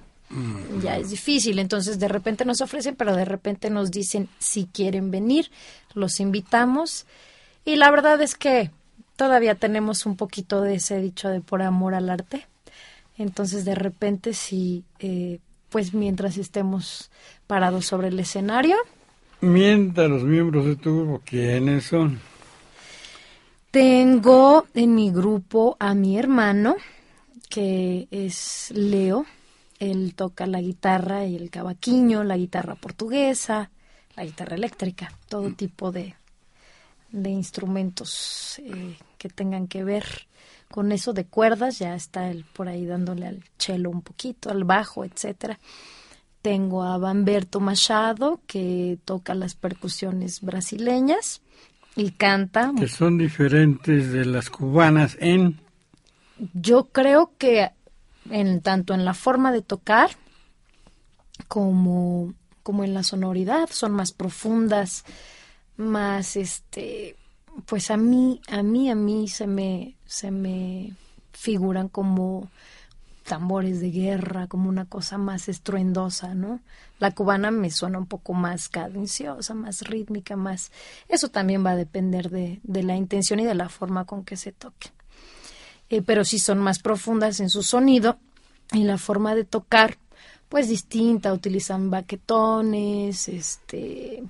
[0.82, 1.58] ya es difícil.
[1.58, 5.50] Entonces de repente nos ofrecen, pero de repente nos dicen si quieren venir,
[5.92, 7.04] los invitamos.
[7.66, 8.70] Y la verdad es que
[9.16, 12.46] todavía tenemos un poquito de ese dicho de por amor al arte.
[13.18, 17.10] Entonces de repente sí, eh, pues mientras estemos
[17.46, 18.78] parados sobre el escenario,
[19.44, 22.18] Mientras los miembros de tu grupo, ¿quiénes son?
[23.70, 26.76] Tengo en mi grupo a mi hermano,
[27.50, 29.26] que es Leo.
[29.78, 33.70] Él toca la guitarra y el cavaquinho, la guitarra portuguesa,
[34.16, 36.14] la guitarra eléctrica, todo tipo de,
[37.12, 40.06] de instrumentos eh, que tengan que ver
[40.70, 41.80] con eso de cuerdas.
[41.80, 45.58] Ya está él por ahí dándole al cello un poquito, al bajo, etcétera.
[46.44, 51.40] Tengo a Bamberto Machado, que toca las percusiones brasileñas
[51.96, 52.70] y canta.
[52.78, 55.58] Que son diferentes de las cubanas en...
[56.52, 57.70] Yo creo que
[58.28, 60.10] en tanto en la forma de tocar
[61.48, 65.06] como, como en la sonoridad son más profundas,
[65.78, 67.16] más este
[67.64, 70.92] pues a mí, a mí, a mí se me, se me
[71.32, 72.50] figuran como
[73.24, 76.60] tambores de guerra, como una cosa más estruendosa, ¿no?
[76.98, 80.70] La cubana me suena un poco más cadenciosa, más rítmica, más...
[81.08, 84.36] Eso también va a depender de, de la intención y de la forma con que
[84.36, 84.90] se toque.
[85.90, 88.18] Eh, pero sí son más profundas en su sonido
[88.72, 89.96] y la forma de tocar,
[90.48, 94.22] pues distinta, utilizan baquetones, este...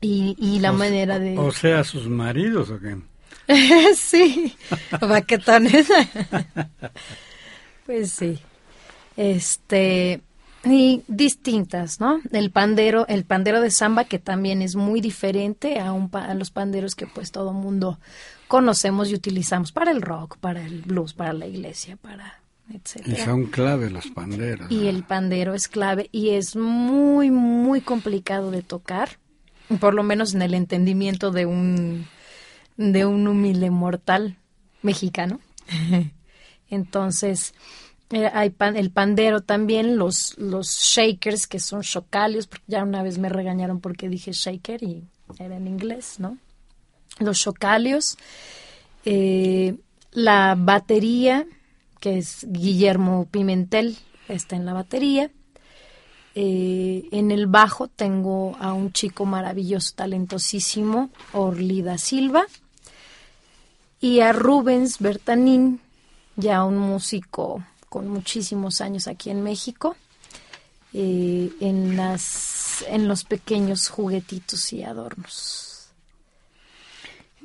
[0.00, 1.38] Y, y la o- manera de...
[1.38, 2.96] O sea, sus maridos o qué.
[3.96, 4.54] sí,
[5.00, 5.88] baquetones.
[7.86, 8.38] pues sí.
[9.16, 10.20] Este
[10.66, 12.20] y distintas, ¿no?
[12.32, 16.32] El pandero, el pandero de samba que también es muy diferente a, un pa- a
[16.34, 17.98] los panderos que pues todo mundo
[18.48, 23.24] conocemos y utilizamos para el rock, para el blues, para la iglesia, para Y etcétera.
[23.26, 24.70] son clave los panderos.
[24.72, 29.18] Y el pandero es clave y es muy, muy complicado de tocar,
[29.80, 32.06] por lo menos en el entendimiento de un,
[32.78, 34.38] de un humilde mortal
[34.80, 35.40] mexicano.
[36.74, 37.54] Entonces,
[38.10, 43.18] eh, hay el pandero también, los, los shakers, que son chocalios, porque ya una vez
[43.18, 45.04] me regañaron porque dije shaker y
[45.38, 46.38] era en inglés, ¿no?
[47.18, 48.18] Los chocalios,
[49.04, 49.76] eh,
[50.12, 51.46] la batería,
[52.00, 53.96] que es Guillermo Pimentel,
[54.28, 55.30] está en la batería.
[56.36, 62.46] Eh, en el bajo tengo a un chico maravilloso, talentosísimo, Orlida Silva,
[64.00, 65.80] y a Rubens Bertanín,
[66.36, 69.96] ya un músico con muchísimos años aquí en México,
[70.92, 75.74] eh, en, las, en los pequeños juguetitos y adornos.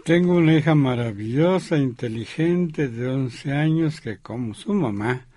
[0.05, 5.27] Tengo una hija maravillosa, inteligente, de 11 años, que como su mamá,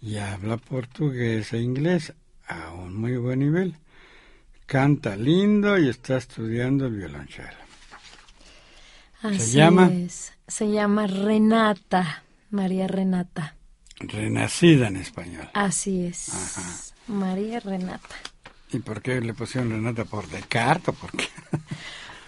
[0.00, 2.14] y habla portugués e inglés
[2.46, 3.76] a un muy buen nivel.
[4.64, 7.66] Canta lindo y está estudiando el violonchelo.
[9.22, 9.88] Así llama?
[9.92, 10.32] es.
[10.46, 12.22] Se llama Renata,
[12.56, 13.54] María Renata.
[14.00, 15.48] Renacida en español.
[15.54, 16.28] Así es.
[16.30, 16.62] Ajá.
[17.08, 18.16] María Renata.
[18.72, 21.26] ¿Y por qué le pusieron Renata por Descartes o por qué?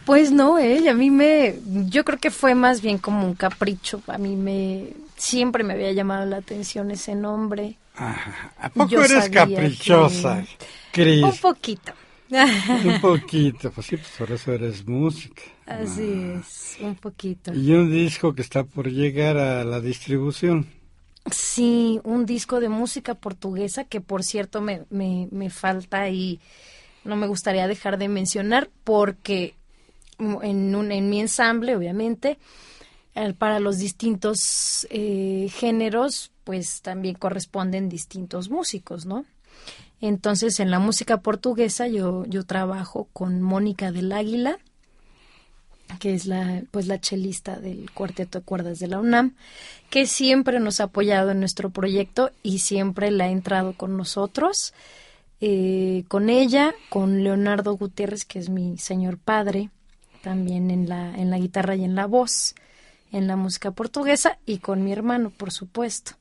[0.05, 4.01] Pues no, eh, a mí me, yo creo que fue más bien como un capricho.
[4.07, 7.77] A mí me, siempre me había llamado la atención ese nombre.
[7.95, 8.55] Ajá.
[8.59, 10.47] ¿A poco Yo eres caprichosa,
[10.93, 11.23] que- Cris?
[11.25, 11.93] Un poquito,
[12.85, 15.43] un poquito, pues sí, pues por eso eres música.
[15.67, 17.53] Así es, un poquito.
[17.55, 20.67] Y un disco que está por llegar a la distribución.
[21.31, 26.41] Sí, un disco de música portuguesa que por cierto me, me, me falta y
[27.05, 29.55] no me gustaría dejar de mencionar porque
[30.19, 32.39] en, un, en mi ensamble, obviamente,
[33.39, 39.25] para los distintos eh, géneros, pues también corresponden distintos músicos, ¿no?
[40.01, 44.59] Entonces, en la música portuguesa yo, yo trabajo con Mónica del Águila,
[45.99, 49.35] que es la, pues la chelista del Cuarteto de Cuerdas de la UNAM,
[49.91, 54.75] que siempre nos ha apoyado en nuestro proyecto y siempre la ha entrado con nosotros,
[55.41, 59.71] eh, con ella, con Leonardo Gutiérrez, que es mi señor padre,
[60.23, 62.55] también en la, en la guitarra y en la voz,
[63.13, 66.13] en la música portuguesa, y con mi hermano, por supuesto.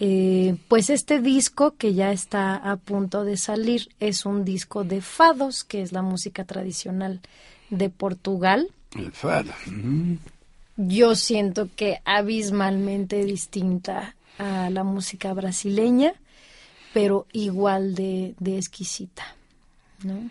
[0.00, 5.00] Eh, pues este disco que ya está a punto de salir es un disco de
[5.00, 7.20] fados, que es la música tradicional
[7.70, 8.68] de Portugal.
[8.96, 9.52] El fado.
[10.76, 16.14] Yo siento que abismalmente distinta a la música brasileña,
[16.94, 19.34] pero igual de, de exquisita,
[20.04, 20.30] ¿no?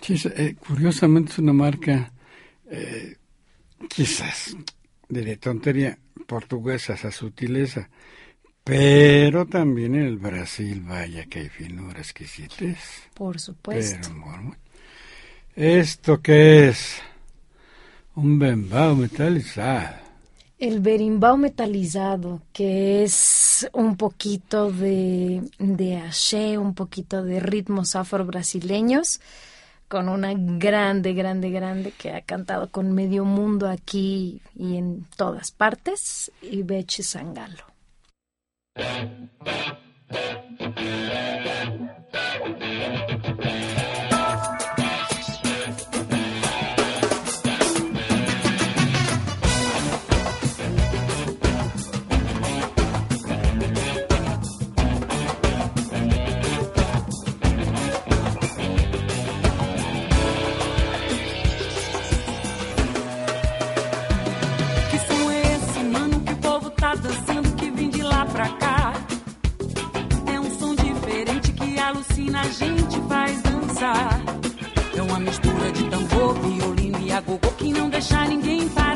[0.00, 2.10] Sí, eh, curiosamente es una marca,
[2.70, 3.16] eh,
[3.88, 4.56] quizás,
[5.08, 7.88] de tontería, portuguesa, esa sutileza,
[8.64, 12.78] pero también en el Brasil, vaya que hay finura, exquisitez.
[13.12, 14.08] Por supuesto.
[14.08, 14.56] Pero,
[15.54, 16.96] ¿esto qué es?
[18.16, 19.96] Un bembao metalizado.
[20.58, 29.20] El berimbau metalizado, que es un poquito de, de un poquito de ritmos afro-brasileños,
[29.88, 35.50] con una grande, grande, grande que ha cantado con medio mundo aquí y en todas
[35.50, 37.73] partes, y Beche Sangalo.
[38.76, 39.20] Thank
[43.54, 43.63] you.
[72.24, 74.20] Alucina, a gente faz dançar.
[74.96, 78.93] É uma mistura de tambor, violino e agogô que não deixa ninguém parar.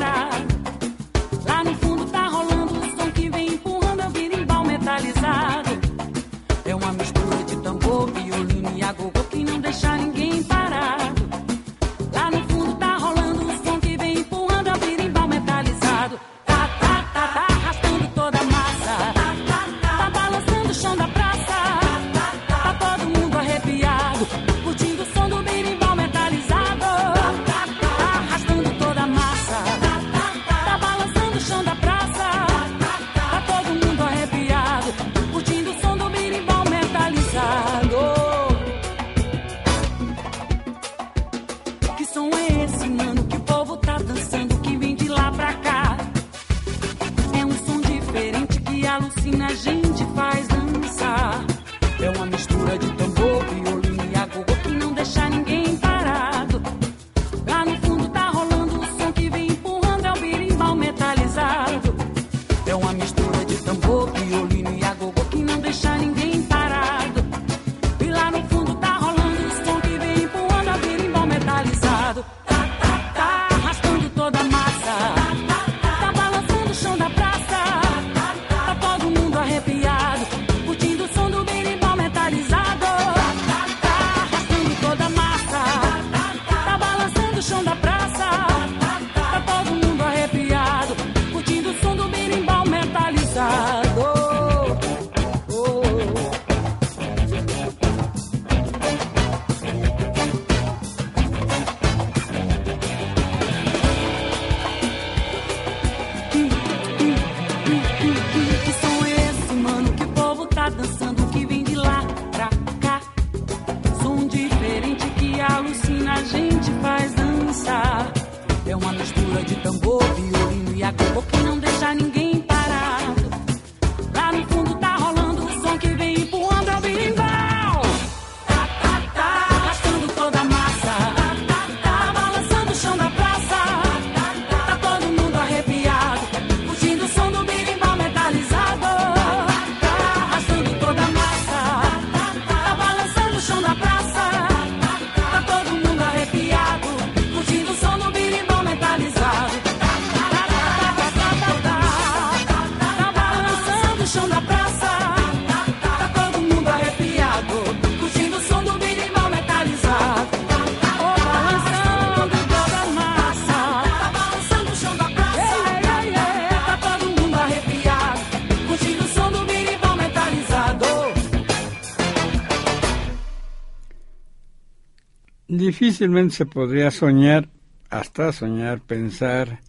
[175.83, 177.47] Difícilmente se podría soñar,
[177.89, 179.61] hasta soñar, pensar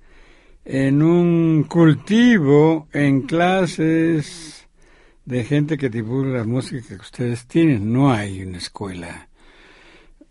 [0.64, 4.66] en un cultivo, en clases
[5.24, 7.92] de gente que divulga la música que ustedes tienen.
[7.92, 9.28] No hay una escuela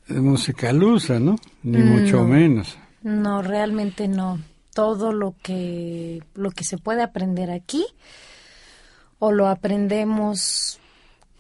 [0.10, 1.38] de música lusa, ¿no?
[1.64, 2.28] Ni mucho No.
[2.28, 2.78] menos.
[3.02, 4.38] No, realmente no.
[4.74, 7.86] Todo lo que lo que se puede aprender aquí
[9.20, 10.80] o lo aprendemos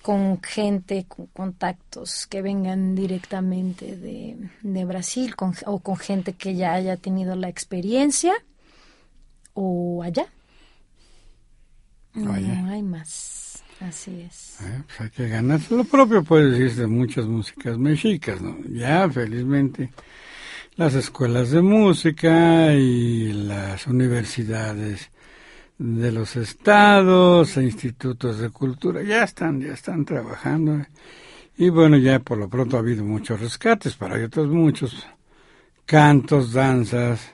[0.02, 6.56] con gente, con contactos que vengan directamente de, de Brasil con- o con gente que
[6.56, 8.34] ya haya tenido la experiencia
[9.54, 10.26] o allá.
[12.14, 13.64] No hay más.
[13.80, 14.60] Así es.
[14.62, 15.74] Eh, pues hay que ganarse.
[15.76, 18.58] Lo propio puede decirse de muchas músicas mexicas, ¿no?
[18.70, 19.92] Ya, felizmente,
[20.76, 25.12] las escuelas de música y las universidades
[25.80, 30.86] de los estados e institutos de cultura ya están, ya están trabajando.
[31.58, 35.08] Y bueno, ya por lo pronto ha habido muchos rescates, para hay otros muchos
[35.86, 37.34] cantos, danzas,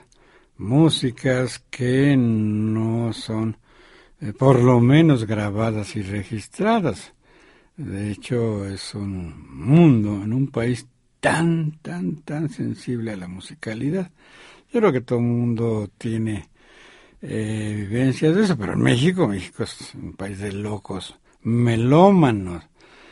[0.58, 3.56] músicas que no son
[4.20, 7.12] eh, por lo menos grabadas y registradas.
[7.76, 10.86] De hecho, es un mundo en un país
[11.20, 14.10] tan, tan, tan sensible a la musicalidad.
[14.72, 16.48] Yo creo que todo el mundo tiene
[17.22, 22.64] eh, vivencias de eso, pero en México, México es un país de locos, melómanos,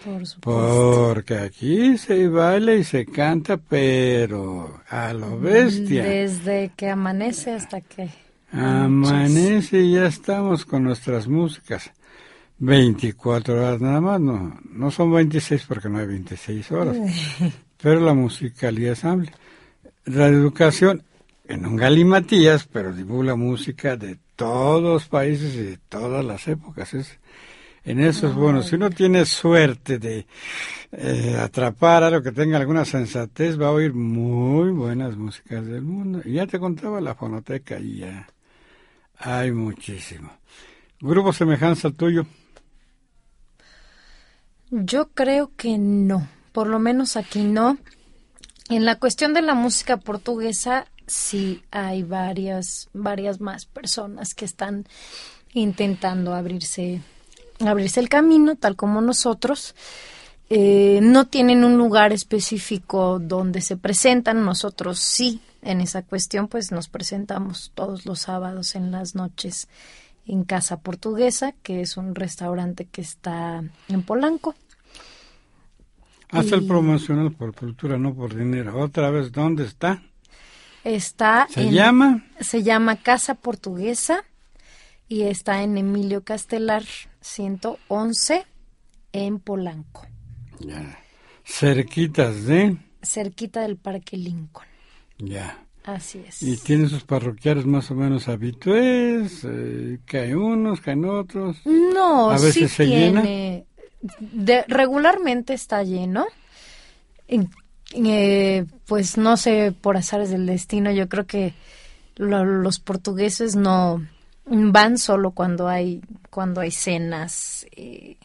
[0.04, 1.12] Por supuesto.
[1.14, 6.04] porque aquí se baila y se canta, pero a lo bestia.
[6.04, 8.08] Desde que amanece hasta que
[8.52, 11.90] Amanece y ya estamos con nuestras músicas.
[12.60, 16.96] 24 horas nada más, no, no son 26 porque no hay 26 horas,
[17.82, 19.32] pero la musicalidad es amplia.
[20.06, 21.02] Radio Educación,
[21.46, 26.94] en un galimatías, pero divulga música de todos los países y de todas las épocas.
[26.94, 27.18] Es,
[27.84, 28.62] en eso es bueno.
[28.62, 30.26] Si uno tiene suerte de
[30.92, 36.22] eh, atrapar algo que tenga alguna sensatez, va a oír muy buenas músicas del mundo.
[36.24, 38.26] Y ya te contaba la fonoteca y ya
[39.18, 40.30] hay muchísimo.
[41.00, 42.26] Grupo semejanza al tuyo.
[44.70, 47.76] Yo creo que no, por lo menos aquí no.
[48.70, 54.86] En la cuestión de la música portuguesa sí hay varias varias más personas que están
[55.52, 57.00] intentando abrirse
[57.60, 59.74] abrirse el camino tal como nosotros.
[60.50, 66.70] Eh, no tienen un lugar específico donde se presentan, nosotros sí, en esa cuestión pues
[66.70, 69.68] nos presentamos todos los sábados en las noches
[70.26, 74.54] en Casa Portuguesa, que es un restaurante que está en Polanco.
[76.30, 78.78] Hace el promocional por cultura, no por dinero.
[78.80, 80.02] Otra vez, ¿dónde está?
[80.84, 82.24] Está ¿Se en- llama?
[82.40, 84.24] Se llama Casa Portuguesa
[85.08, 86.84] y está en Emilio Castelar
[87.20, 88.44] 111
[89.12, 90.06] en Polanco,
[90.60, 90.98] Ya.
[91.44, 92.76] Cerquitas de.
[93.02, 94.66] cerquita del Parque Lincoln.
[95.18, 95.58] Ya.
[95.84, 96.42] Así es.
[96.42, 99.42] Y tiene sus parroquiales más o menos habitués.
[99.44, 101.58] Eh, caen unos, caen otros.
[101.66, 103.22] No, ¿A veces sí se llena?
[103.22, 103.66] tiene.
[104.20, 106.26] de- regularmente está lleno.
[107.28, 107.50] En-
[107.94, 111.54] eh, pues no sé, por azares del destino, yo creo que
[112.16, 114.06] lo- los portugueses no
[114.46, 118.16] van solo cuando hay cuando hay cenas eh,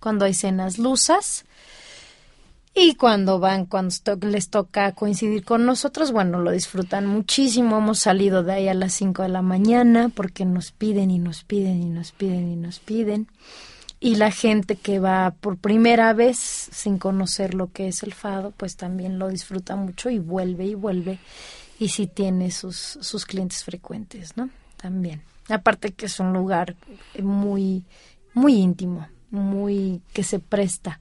[0.00, 1.44] cuando hay cenas lusas.
[2.74, 3.92] Y cuando van cuando
[4.22, 7.78] les toca coincidir con nosotros bueno lo disfrutan muchísimo.
[7.78, 11.42] Hemos salido de ahí a las 5 de la mañana porque nos piden y nos
[11.42, 13.26] piden y nos piden y nos piden
[14.00, 18.52] y la gente que va por primera vez sin conocer lo que es el fado,
[18.56, 21.18] pues también lo disfruta mucho y vuelve y vuelve
[21.78, 24.50] y sí tiene sus, sus clientes frecuentes, ¿no?
[24.76, 25.22] También.
[25.48, 26.76] Aparte que es un lugar
[27.20, 27.84] muy,
[28.34, 31.00] muy íntimo, muy que se presta,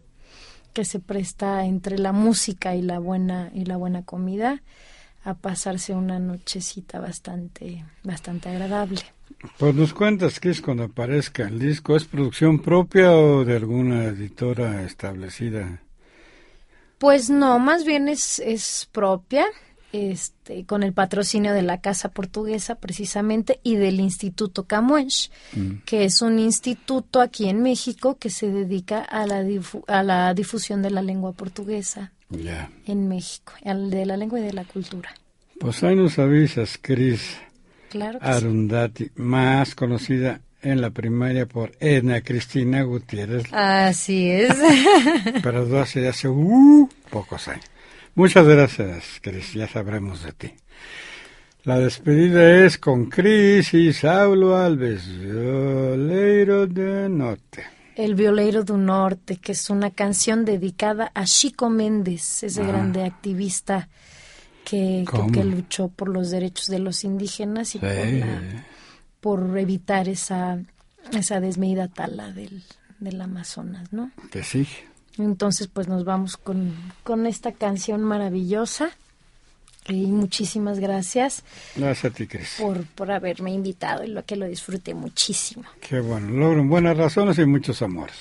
[0.74, 4.62] que se presta entre la música y la buena, y la buena comida
[5.24, 9.02] a pasarse una nochecita bastante, bastante agradable.
[9.58, 11.96] Pues nos cuentas es cuando aparezca el disco.
[11.96, 15.82] ¿Es producción propia o de alguna editora establecida?
[16.98, 19.46] Pues no, más bien es, es propia,
[19.94, 25.32] este, con el patrocinio de la Casa Portuguesa precisamente y del Instituto Camões,
[25.86, 30.34] que es un instituto aquí en México que se dedica a la, difu- a la
[30.34, 32.12] difusión de la lengua portuguesa
[32.88, 35.14] en México, al de la lengua y de la cultura.
[35.60, 37.38] Pues ahí nos avisas, Cris
[37.90, 38.26] Claro sí.
[38.28, 44.56] Arundati, más conocida en la primaria por Edna Cristina Gutiérrez, Así es.
[45.44, 47.66] pero hace, hace uh, pocos años.
[48.16, 50.54] Muchas gracias, Cris, ya sabremos de ti.
[51.64, 57.66] La despedida es con Cris y Saulo Alves, Violeiro de Norte.
[57.96, 62.68] El Violeiro do Norte, que es una canción dedicada a Chico Méndez, ese Ah.
[62.68, 63.90] grande activista
[64.70, 68.20] que, que- que luchó por los derechos de los indígenas y por, Sí.
[68.20, 68.66] la-
[69.22, 70.60] por evitar esa,
[71.14, 72.64] esa desmedida tala del,
[73.00, 74.12] del Amazonas, ¿no?
[74.30, 74.86] Te sigue.
[75.18, 78.90] Entonces, pues nos vamos con, con esta canción maravillosa.
[79.90, 81.44] Y muchísimas gracias
[81.78, 82.56] Gracias a ti, Cris.
[82.60, 85.64] por, por haberme invitado y lo que lo disfruté muchísimo.
[85.80, 86.30] Qué bueno.
[86.32, 88.18] Logran buenas razones y muchos amores.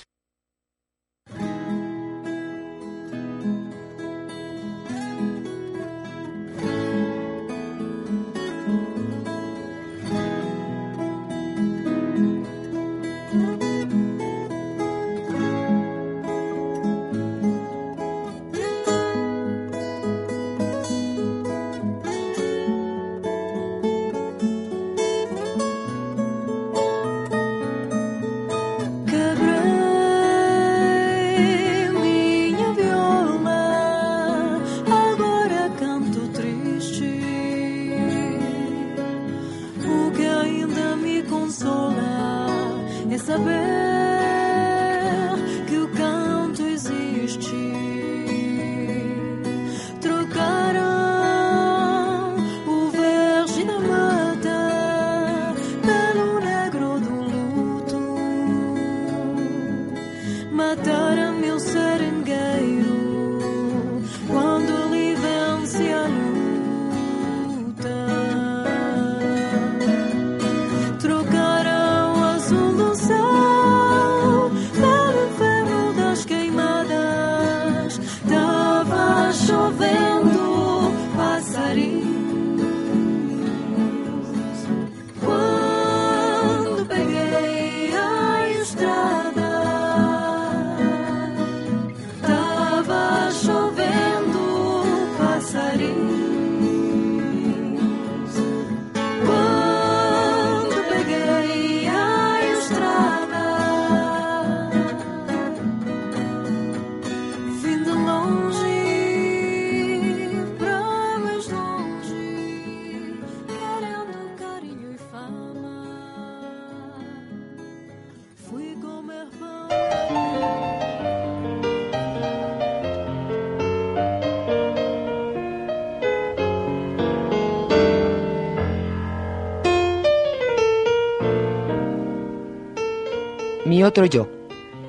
[133.97, 134.29] Otro yo,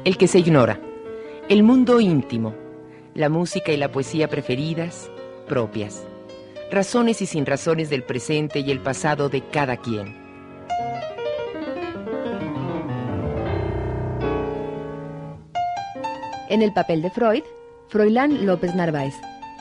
[0.03, 0.81] el que se ignora,
[1.47, 2.53] el mundo íntimo,
[3.13, 5.09] la música y la poesía preferidas,
[5.47, 6.05] propias,
[6.69, 10.13] razones y sin razones del presente y el pasado de cada quien.
[16.49, 17.43] En el papel de Freud,
[17.87, 19.13] Froilán López Narváez.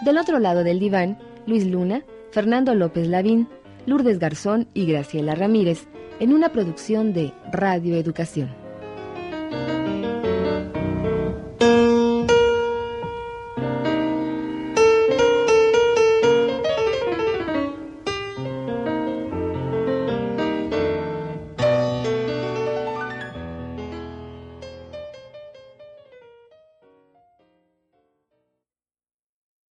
[0.05, 3.47] Del otro lado del diván, Luis Luna, Fernando López Lavín,
[3.87, 5.87] Lourdes Garzón y Graciela Ramírez,
[6.19, 8.66] en una producción de Radio Educación.